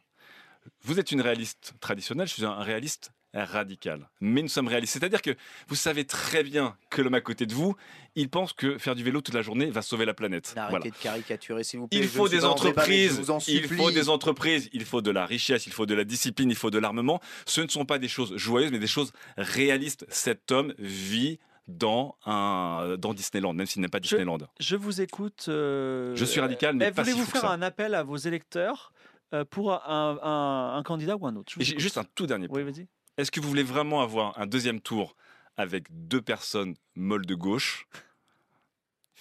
[0.82, 4.08] Vous êtes une réaliste traditionnelle, je suis un réaliste radical.
[4.20, 4.92] Mais nous sommes réalistes.
[4.92, 5.30] C'est-à-dire que
[5.68, 7.74] vous savez très bien que l'homme à côté de vous,
[8.14, 10.54] il pense que faire du vélo toute la journée va sauver la planète.
[10.56, 10.90] Arrêtez Voilà.
[10.90, 11.98] de caricaturer, s'il vous plaît.
[11.98, 15.66] Il faut des débat, entreprises, vous il faut des entreprises, il faut de la richesse,
[15.66, 17.20] il faut de la discipline, il faut de l'armement.
[17.46, 20.06] Ce ne sont pas des choses joyeuses, mais des choses réalistes.
[20.08, 24.38] Cet homme vit dans un dans Disneyland, même s'il n'est pas Disneyland.
[24.60, 25.46] Je vous écoute.
[25.48, 27.50] euh, Je suis radical, mais eh, pas si fou que faire ça.
[27.50, 28.92] un appel à vos électeurs
[29.32, 31.52] euh, pour un, un- un candidat ou un autre?
[31.56, 32.58] Vous juste un tout dernier point.
[32.62, 32.86] Oui, vas-y.
[33.16, 35.14] Est-ce que vous voulez vraiment avoir un deuxième tour
[35.56, 37.86] avec deux personnes molles de gauche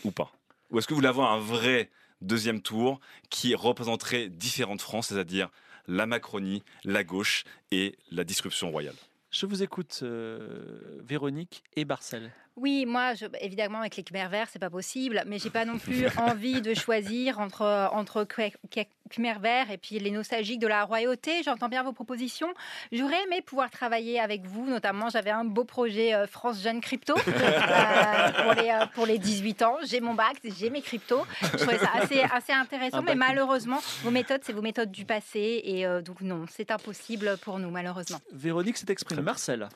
[0.03, 0.31] ou pas?
[0.71, 5.49] Ou est-ce que vous voulez avoir un vrai deuxième tour qui représenterait différentes France, c'est-à-dire
[5.87, 8.95] la Macronie, la gauche et la disruption royale?
[9.29, 12.31] Je vous écoute, euh, Véronique et Barcel.
[12.56, 15.78] Oui, moi, je- évidemment, avec les Khmer verts, c'est pas possible, mais j'ai pas non
[15.80, 21.41] plus envie de choisir entre, entre Khmer- verts et puis les nostalgiques de la royauté.
[21.43, 22.54] J'entends bien vos propositions.
[22.91, 27.16] J'aurais aimé pouvoir travailler avec vous, notamment, j'avais un beau projet euh, France Jeune Crypto
[27.28, 29.78] euh, pour, les, euh, pour les 18 ans.
[29.86, 31.26] J'ai mon bac, j'ai mes cryptos.
[31.41, 35.62] Je trouvais ça assez, assez intéressant, mais malheureusement, vos méthodes, c'est vos méthodes du passé,
[35.64, 38.20] et euh, donc non, c'est impossible pour nous, malheureusement.
[38.32, 39.22] Véronique s'est exprimée.
[39.24, 39.70] Marcel.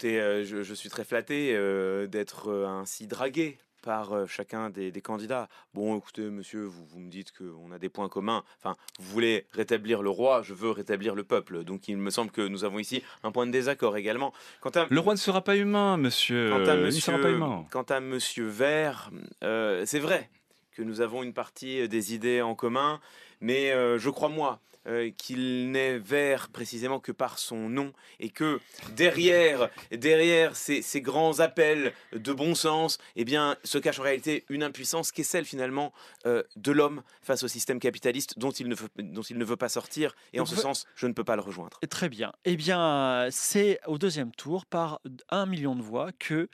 [0.00, 4.92] Écoutez, euh, je, je suis très flatté euh, d'être euh, ainsi dragué par chacun des,
[4.92, 5.48] des candidats.
[5.74, 8.44] Bon, écoutez, monsieur, vous, vous me dites qu'on a des points communs.
[8.58, 11.64] Enfin, vous voulez rétablir le roi, je veux rétablir le peuple.
[11.64, 14.32] Donc, il me semble que nous avons ici un point de désaccord également.
[14.60, 16.48] Quant à, Le roi ne sera pas humain, monsieur.
[16.50, 17.66] quant à Il ne sera pas monsieur, humain.
[17.72, 19.10] quant à monsieur Vert,
[19.42, 20.30] euh, c'est vrai
[20.76, 23.00] que nous avons une partie des idées en commun,
[23.40, 28.30] mais euh, je crois, moi, euh, qu'il n'est vert précisément que par son nom et
[28.30, 28.60] que
[28.96, 34.44] derrière, derrière ces, ces grands appels de bon sens, eh bien, se cache en réalité
[34.48, 35.92] une impuissance qui est celle finalement
[36.26, 39.56] euh, de l'homme face au système capitaliste dont il ne veut, dont il ne veut
[39.56, 40.14] pas sortir.
[40.32, 41.78] Et en Donc, ce sens, je ne peux pas le rejoindre.
[41.90, 42.32] Très bien.
[42.44, 46.48] Eh bien, c'est au deuxième tour, par un million de voix, que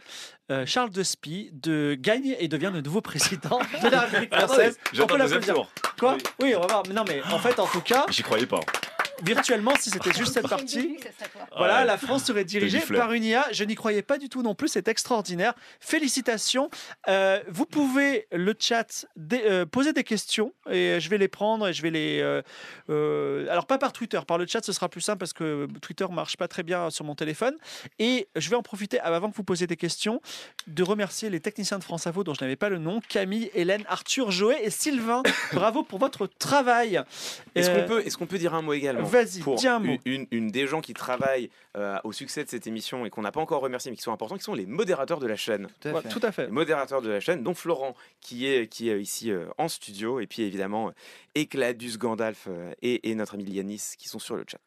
[0.50, 4.78] euh, Charles Despy de gagne et devient le nouveau président de la République française.
[4.92, 5.68] On J'attends peut le deuxième tour.
[5.98, 6.18] Quoi?
[6.42, 6.82] Oui, on va voir.
[6.88, 8.60] Mais non, mais en fait, en tout cas, J'y croyais pas.
[9.22, 10.96] Virtuellement, si c'était juste cette partie,
[11.56, 11.84] voilà, Ouais.
[11.84, 13.46] la France serait dirigée par une IA.
[13.52, 14.68] Je n'y croyais pas du tout non plus.
[14.68, 15.54] C'est extraordinaire.
[15.80, 16.70] Félicitations.
[17.08, 21.68] Euh, vous pouvez le chat dé- euh, poser des questions et je vais les prendre
[21.68, 22.20] et je vais les.
[22.20, 22.42] euh,
[22.90, 26.06] euh, alors pas par Twitter, par le chat, ce sera plus simple parce que Twitter
[26.10, 27.54] marche pas très bien sur mon téléphone.
[27.98, 30.20] Et je vais en profiter avant que vous posiez des questions
[30.66, 33.84] de remercier les techniciens de France Info dont je n'avais pas le nom Camille, Hélène,
[33.88, 35.22] Arthur, Joël et Sylvain.
[35.52, 37.00] Bravo pour votre travail.
[37.54, 39.03] Est-ce Euh, qu'on peut, est-ce qu'on peut dire un mot également?
[39.04, 39.96] Vas-y, pour dis un mot.
[40.04, 43.22] Une, une- une des gens qui travaillent euh, au succès de cette émission et qu'on
[43.22, 45.68] n'a pas encore remercié, mais qui sont importants, qui sont les modérateurs de la chaîne.
[45.80, 46.08] Tout à Ouais, fait.
[46.08, 46.46] tout à fait.
[46.46, 50.20] Les modérateurs de la chaîne, dont Florent, qui est, qui est ici euh, en studio,
[50.20, 50.92] et puis évidemment
[51.36, 54.58] Ecladus Gandalf euh, et, et notre ami Lianis qui sont sur le chat.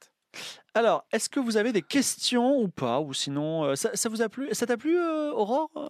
[0.76, 4.22] Alors, est-ce que vous avez des questions ou pas Ou sinon, euh, ça, ça vous
[4.22, 5.82] a plu Ça t'a plu, euh, Aurore Euh,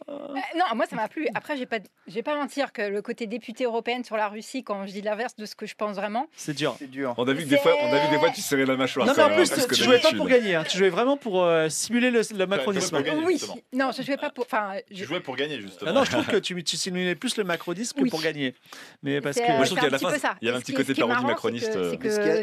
[0.56, 1.28] non, moi ça m'a plu.
[1.36, 4.64] Après, je pas, je vais pas mentir que le côté députée européenne sur la Russie,
[4.64, 6.76] quand je dis l'inverse de ce que je pense vraiment, C'est dur.
[6.80, 7.14] C'est dur.
[7.18, 9.06] On a vu que des fois, on a vu des fois tu serrais la mâchoire.
[9.08, 10.56] Non, mais en plus, tu jouais pas pour gagner.
[10.56, 10.64] hein.
[10.68, 13.02] Tu jouais vraiment pour euh, simuler le, le macronisme.
[13.02, 13.42] gagner, oui.
[13.74, 14.46] Non, je jouais pas pour.
[14.46, 15.92] Enfin, Tu je- jouais pour gagner, justement.
[15.92, 18.56] Ah non, je trouve que tu, tu simulais plus le macronisme que pour gagner.
[19.04, 19.48] Mais parce que.
[19.52, 21.78] Moi, je trouve qu'à la fin, il y avait un petit côté parodie macroniste,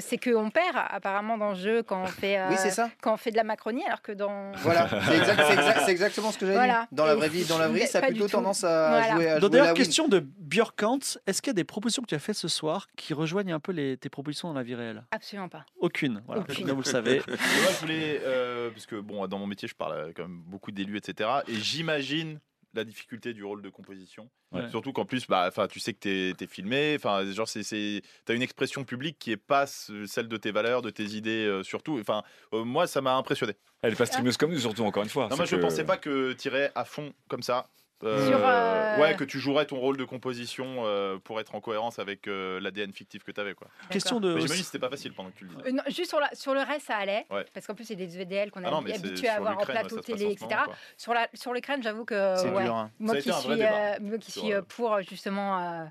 [0.01, 2.39] c'est qu'on perd apparemment dans le jeu quand on fait.
[2.39, 2.91] euh, Oui, c'est ça.
[3.03, 4.53] Quand on fait de la Macronie, alors que dans.
[4.57, 6.87] Voilà, c'est exact- c'est exact- c'est exactement ce que j'avais Voilà.
[6.91, 6.97] dit.
[6.97, 9.13] Dans la vraie vie, dans la vraie vie, ça a plutôt tendance à Voilà.
[9.15, 12.15] jouer à Donc, D'ailleurs, question de Björkant est-ce qu'il y a des propositions que tu
[12.15, 15.05] as faites ce soir qui rejoignent un peu les, tes propositions dans la vie réelle?
[15.11, 15.65] Absolument pas.
[15.79, 16.23] Aucune.
[16.27, 16.67] Voilà, Aucune.
[16.67, 17.23] comme vous le savez.
[17.29, 17.37] Moi,
[17.73, 20.71] je voulais, euh, parce que bon, dans mon métier, je parle euh, quand même beaucoup
[20.73, 21.29] d'élus, etc.
[21.49, 22.39] Et j'imagine
[22.75, 24.29] la difficulté du rôle de composition.
[24.53, 24.69] Ouais.
[24.71, 25.99] Surtout qu'en plus, bah, enfin, tu sais que
[26.33, 26.95] t'es es filmé.
[26.97, 30.51] Enfin, genre, c'est, c'est, t'as une expression publique qui est pas ce- celle de tes
[30.53, 31.99] valeurs, de tes idées, euh, surtout.
[32.01, 32.23] Enfin,
[32.53, 33.55] euh, moi, ça m'a impressionné.
[33.83, 35.29] Elle est pas streameuse comme nous, surtout, encore une fois.
[35.29, 37.67] Non, moi, C'est je que- pensais pas que t'irais à fond comme ça.
[38.03, 41.61] Euh, Sur, euh, Ouais, que tu jouerais ton rôle de composition euh, pour être en
[41.61, 43.69] cohérence avec euh, l'ADN fictif que t'avais, quoi.
[43.89, 44.35] Question de.
[44.35, 45.69] Mais j'imagine que c'était pas facile pendant que tu le disais.
[45.69, 47.25] Euh, non, juste sur, la, sur le reste, ça allait.
[47.31, 47.45] Ouais.
[47.55, 50.25] Parce qu'en plus, c'est des VDL qu'on Ah est habitué à avoir en plateau télé,
[50.33, 50.47] etc.
[50.65, 50.75] quoi.
[50.97, 52.75] Sur la sur l'Ukraine, j'avoue que C'est ouais, dur.
[52.75, 52.91] hein.
[52.99, 55.85] moi qui suis euh, moi qui sur, suis pour justement euh,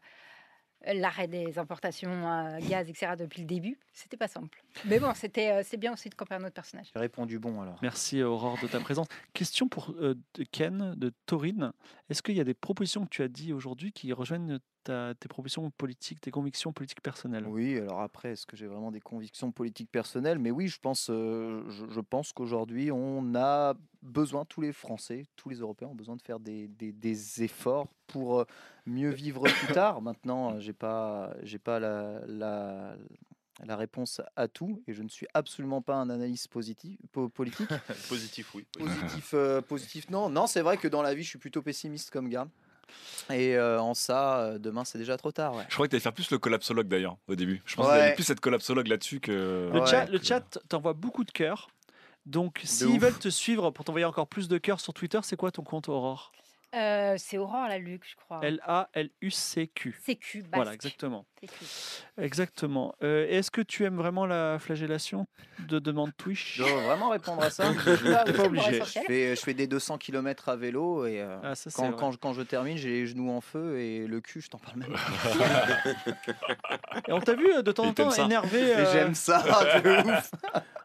[0.85, 3.13] l'arrêt des importations euh, gaz, etc.
[3.17, 4.63] depuis le début, c'était pas simple.
[4.85, 6.87] Mais bon, c'était euh, c'est bien aussi de comparer notre personnage.
[6.93, 7.79] J'ai répondu bon alors.
[7.81, 9.07] Merci Aurore de ta présence.
[9.33, 11.71] Question pour euh, de Ken de Taurine.
[12.09, 15.27] Est-ce qu'il y a des propositions que tu as dit aujourd'hui qui rejoignent ta- tes
[15.27, 17.45] propositions politiques, tes convictions politiques personnelles?
[17.47, 20.39] Oui, alors après, est-ce que j'ai vraiment des convictions politiques personnelles?
[20.39, 25.25] Mais oui, je pense, euh, je, je pense qu'aujourd'hui, on a besoin, tous les Français,
[25.35, 28.45] tous les Européens ont besoin de faire des, des- des efforts pour euh,
[28.85, 30.01] mieux vivre plus tard.
[30.01, 32.95] Maintenant, euh, j'ai pas, j'ai pas la, la,
[33.65, 37.69] la réponse à tout et je ne suis absolument pas un analyste positif, po- politique.
[38.09, 38.65] Positif, oui.
[38.79, 38.85] oui.
[38.85, 40.29] Positif, euh, positif, non.
[40.29, 42.47] Non, c'est vrai que dans la vie, je suis plutôt pessimiste comme gars.
[43.29, 45.55] Et euh, en ça, euh, demain, c'est déjà trop tard.
[45.55, 45.63] ouais.
[45.69, 47.61] Je crois que tu allais faire plus le collapsologue d'ailleurs au début.
[47.65, 48.05] Je pense qu'il y Ouais.
[48.05, 49.69] avait plus cette collapsologue là-dessus que.
[49.73, 49.85] Le Ouais.
[49.87, 51.69] chat, le chat t'envoie beaucoup de cœurs.
[52.25, 55.51] Donc, s'ils veulent te suivre pour t'envoyer encore plus de cœurs sur Twitter, c'est quoi
[55.51, 56.31] ton compte Aurore?
[56.73, 58.39] Euh, c'est Aurore la Luc, je crois.
[58.43, 59.99] L-A-L-U-C-Q.
[60.05, 60.49] CQ, basque.
[60.55, 61.25] Voilà, exactement.
[62.17, 62.95] Exactement.
[63.03, 65.27] Euh, Est-ce que tu aimes vraiment la flagellation
[65.67, 66.57] de demande Twitch?
[66.57, 67.71] Je dois vraiment répondre à ça.
[68.03, 68.79] Oui, pas obligé.
[68.85, 72.17] Je fais, je fais des 200 km à vélo et euh, Ah, ça, quand, je-
[72.17, 74.93] quand je termine, j'ai les genoux en feu et le cul, je t'en parle même.
[77.07, 78.59] Et on t'a vu euh, de temps en temps énervé.
[78.59, 79.43] Et euh, J'aime ça,
[79.83, 80.31] de ouf.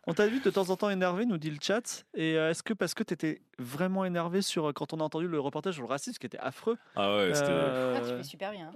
[0.06, 2.04] On t'a vu de temps en temps énervé, nous dit le chat.
[2.14, 5.04] Et euh, est-ce que parce que tu étais vraiment énervé sur euh, quand on a
[5.04, 7.48] entendu le reportage sur le racisme, qui était affreux Ah ouais, c'était.
[7.50, 8.72] euh, Ah, tu fais super bien.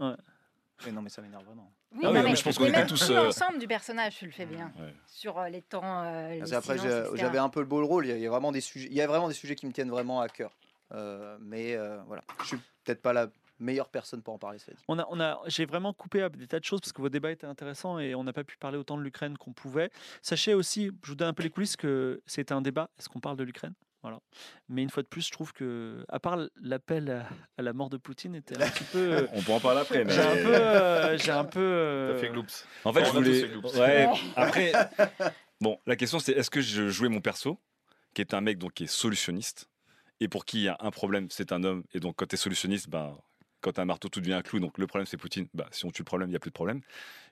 [0.87, 1.73] Mais non, mais ça m'énerve vraiment.
[1.93, 4.27] Oui, Ah non, mais, mais je pense qu'on était tous, euh, l'ensemble du personnage, tu
[4.27, 4.73] le fais bien.
[4.79, 4.95] Ouais.
[5.07, 6.79] Sur euh, les temps, euh, les etc.
[7.15, 8.07] j'avais un peu le beau rôle.
[8.07, 9.91] Il y a- vraiment des sujets, il y a vraiment des sujets qui me tiennent
[9.91, 10.51] vraiment à cœur.
[10.93, 13.29] Euh, mais euh, voilà, je suis peut-être pas la
[13.59, 14.59] meilleure personne pour en parler.
[14.89, 17.31] On a, on a, j'ai vraiment coupé des tas de choses parce que vos débats
[17.31, 19.91] étaient intéressants et on n'a pas pu parler autant de l'Ukraine qu'on pouvait.
[20.21, 22.91] Sachez aussi, je vous donne un peu les coulisses, que c'était un débat.
[22.99, 23.75] Est-ce qu'on parle de l'Ukraine?
[24.03, 24.19] Voilà.
[24.69, 27.29] Mais une fois de plus, je trouve que, à part l'appel à,
[27.59, 28.99] à la mort de Poutine, était un petit peu.
[28.99, 30.05] euh, On peut en parler après.
[30.05, 30.13] Mais...
[30.13, 30.55] J'ai un peu.
[30.55, 31.61] euh, j'ai un peu.
[31.61, 32.67] euh, T'as fait gloops.
[32.85, 33.41] En fait, On je voulais.
[33.43, 33.75] fait gloops.
[33.77, 34.73] Ouais, après.
[35.61, 37.59] Bon, la question c'est est-ce que je jouais mon perso,
[38.15, 39.69] qui est un mec donc qui est solutionniste,
[40.21, 42.35] et pour qui il y a un problème, c'est un homme, et donc quand tu
[42.35, 43.17] es solutionniste, ben,
[43.63, 45.67] quand tu as un marteau, tout devient un clou, donc le problème c'est Poutine, bah,
[45.71, 46.81] si on tue le problème, il n'y a plus de problème.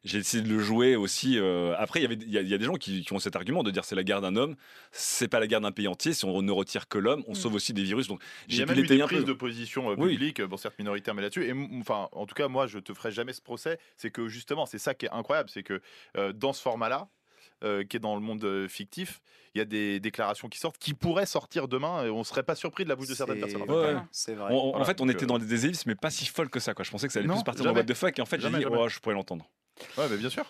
[0.03, 1.39] J'ai essayé de le jouer aussi.
[1.39, 3.12] euh, Après, il y avait- il y, a- il y a des gens qui, qui
[3.12, 4.57] ont cet argument de dire c'est la guerre d'un homme,
[4.93, 7.35] c'est pas la guerre d'un pays entier, si on ne retire que l'homme, on Mm.
[7.35, 8.09] sauve aussi des virus.
[8.09, 10.12] Donc Il y j'ai même eu des prises de position euh, Oui.
[10.12, 11.45] publiques, bon certes minoritaires, mais là-dessus.
[11.47, 13.78] Et enfin, en tout cas, moi, je te ferai jamais ce procès.
[13.97, 15.83] C'est que justement, c'est ça qui est incroyable, c'est que
[16.16, 17.09] euh, dans ce format-là,
[17.64, 19.20] euh, qui est dans le monde euh, fictif,
[19.54, 22.54] il y a des déclarations qui sortent, qui pourraient sortir demain, et on serait pas
[22.54, 23.62] surpris de la bouche de certaines personnes.
[23.62, 23.96] Ouais, ouais.
[24.12, 24.52] C'est vrai.
[24.52, 26.61] On- on- en fait, on était euh, dans des ellipses, mais pas si folles que
[26.61, 26.72] ça.
[26.74, 26.84] Quoi.
[26.84, 28.26] Je pensais que ça allait Non, plus partir dans le what the fuck, et en
[28.26, 28.76] fait, j'ai Jamais, dit, jamais.
[28.78, 29.44] oh, je pourrais l'entendre.
[29.98, 30.44] Ouais, mais bien sûr.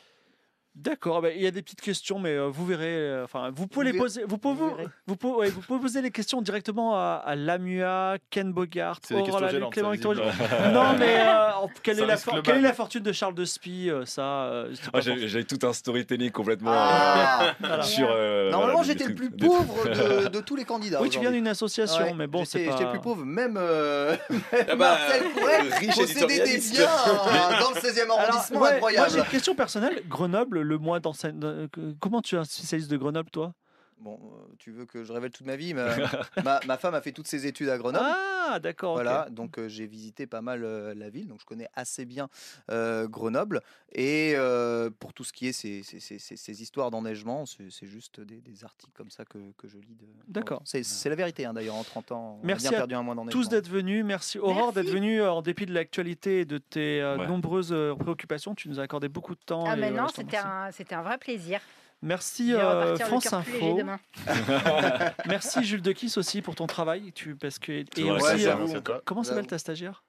[0.76, 2.84] D'accord, bah, il y a des petites questions, mais euh, vous verrez.
[2.86, 4.22] euh, Enfin, vous pouvez Vous les poser.
[4.26, 4.88] Vous pouvez, vous verrez.
[5.18, 9.20] pouvez, ouais, vous pouvez poser les questions directement à, à Lamua, Ken Bogart, C'est des
[9.22, 10.12] questions Aurore gênantes, Clément ça, Victor.
[10.14, 10.72] visiblement.
[10.72, 12.68] Non, mais euh, en- quelle, Ça est la risque for- le quelle est bal.
[12.68, 15.72] la fortune de Charles de Spie euh, Ça, euh, c'est Ah, pas J'avais tout un
[15.72, 17.82] storytelling complètement Ah, euh, voilà.
[17.82, 18.08] sur.
[18.08, 19.88] euh, Normalement, voilà, des j'étais le plus trucs- des trucs- pauvre
[20.22, 21.02] de, de tous les candidats.
[21.02, 21.40] Oui, tu viens aujourd'hui.
[21.40, 22.76] d'une association, Ouais, mais bon, c'est j'étais pas.
[22.76, 23.24] j'étais le plus pauvre.
[23.24, 26.74] Même, euh, même Ah bah, Marcel Courret riche possédait des éditorialiste.
[26.76, 29.10] biens hein, dans le 16e Alors, arrondissement, ouais, moi incroyable.
[29.10, 30.02] j'ai une question personnelle.
[30.08, 31.38] Grenoble, le mois d'enseigne.
[31.40, 33.54] de- que- Comment tu es un spécialiste de Grenoble, toi?
[34.00, 35.74] Bon, euh, tu veux que je révèle toute ma vie?
[35.74, 35.94] Ma,
[36.44, 38.06] ma, ma femme a fait toutes ses études à Grenoble.
[38.08, 38.94] Ah, d'accord.
[38.94, 42.28] Voilà, donc euh, j'ai visité pas mal euh, la ville, donc je connais assez bien
[42.70, 43.60] euh, Grenoble.
[43.92, 47.86] Et euh, pour tout ce qui est ces, ces- ces- ces- ces histoires d'enneigement, c'est
[47.86, 49.94] juste des, des articles comme ça que, que je lis.
[50.00, 50.62] de- D'accord.
[50.64, 52.94] C'est c'est la vérité, hein, d'ailleurs, en 30 ans, on Merci a bien à perdu
[52.94, 53.42] un mois d'enneigement.
[53.42, 54.04] tous d'être venus.
[54.04, 57.26] Merci Aurore d'être venue euh, en dépit de l'actualité et de tes euh, Ouais.
[57.26, 58.54] nombreuses euh, préoccupations.
[58.54, 59.64] Tu nous as accordé beaucoup de temps.
[59.66, 61.60] Ah, mais non, un, c'était un vrai plaisir.
[62.02, 63.78] Merci euh, France Info.
[65.26, 67.12] Merci Jules Dequis aussi pour ton travail.
[67.12, 70.02] Tu, parce que, et aussi, euh, comment s'appelle ta stagiaire?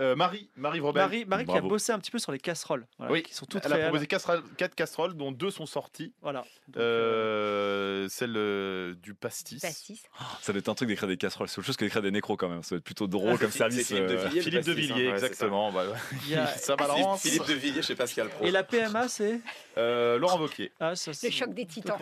[0.00, 1.02] Euh, Marie, Marie Vrobel.
[1.02, 2.86] Marie, Marie qui a bossé un petit peu sur les casseroles.
[2.96, 6.14] voilà, Oui, qui sont toutes Elle a proposé casserole- quatre casseroles, dont deux sont sorties.
[6.22, 6.40] Voilà.
[6.68, 9.60] Donc, euh, Euh, celle euh, du pastis.
[9.60, 10.02] Pastis.
[10.40, 11.48] Ça doit être un truc d'écrire des casseroles.
[11.48, 12.62] C'est autre chose que d'écrire des nécros quand même.
[12.62, 13.86] Ça doit être plutôt drôle comme C'est service.
[13.86, 14.74] Philippe de Villiers, le Philippe de hein.
[14.74, 15.26] Villiers, Ouais, c'est ça.
[15.26, 15.72] exactement.
[15.72, 15.84] Bah,
[16.24, 17.22] il y a- ça Philippe, balance.
[17.22, 18.44] Philippe de Villiers chez Pascal Pro.
[18.46, 19.40] Et la PMA, c'est?
[19.76, 20.72] Euh, Laurent Wauquiez.
[20.80, 21.98] ah, ça, c'est- choc des titans.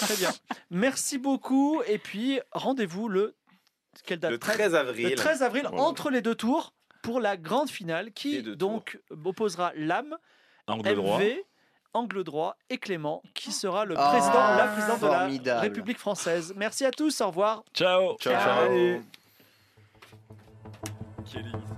[0.00, 0.30] Très bien.
[0.70, 1.80] Merci beaucoup.
[1.86, 3.36] Et puis, rendez-vous le.
[4.04, 4.30] Quelle date?
[4.32, 5.08] Le 13 avril.
[5.10, 5.82] Le 13 avril, Voilà.
[5.82, 6.72] entre les deux tours,
[7.02, 10.16] pour la grande finale qui donc opposera l'âme,
[10.66, 11.20] Angle droit.
[11.94, 15.60] Angle droit et Clément, qui sera le Ah, président, la présidente de la.
[15.60, 16.52] République française.
[16.56, 17.64] Merci à tous, au revoir.
[17.72, 18.16] Ciao.
[18.18, 18.34] Ciao,
[21.34, 21.77] ciao.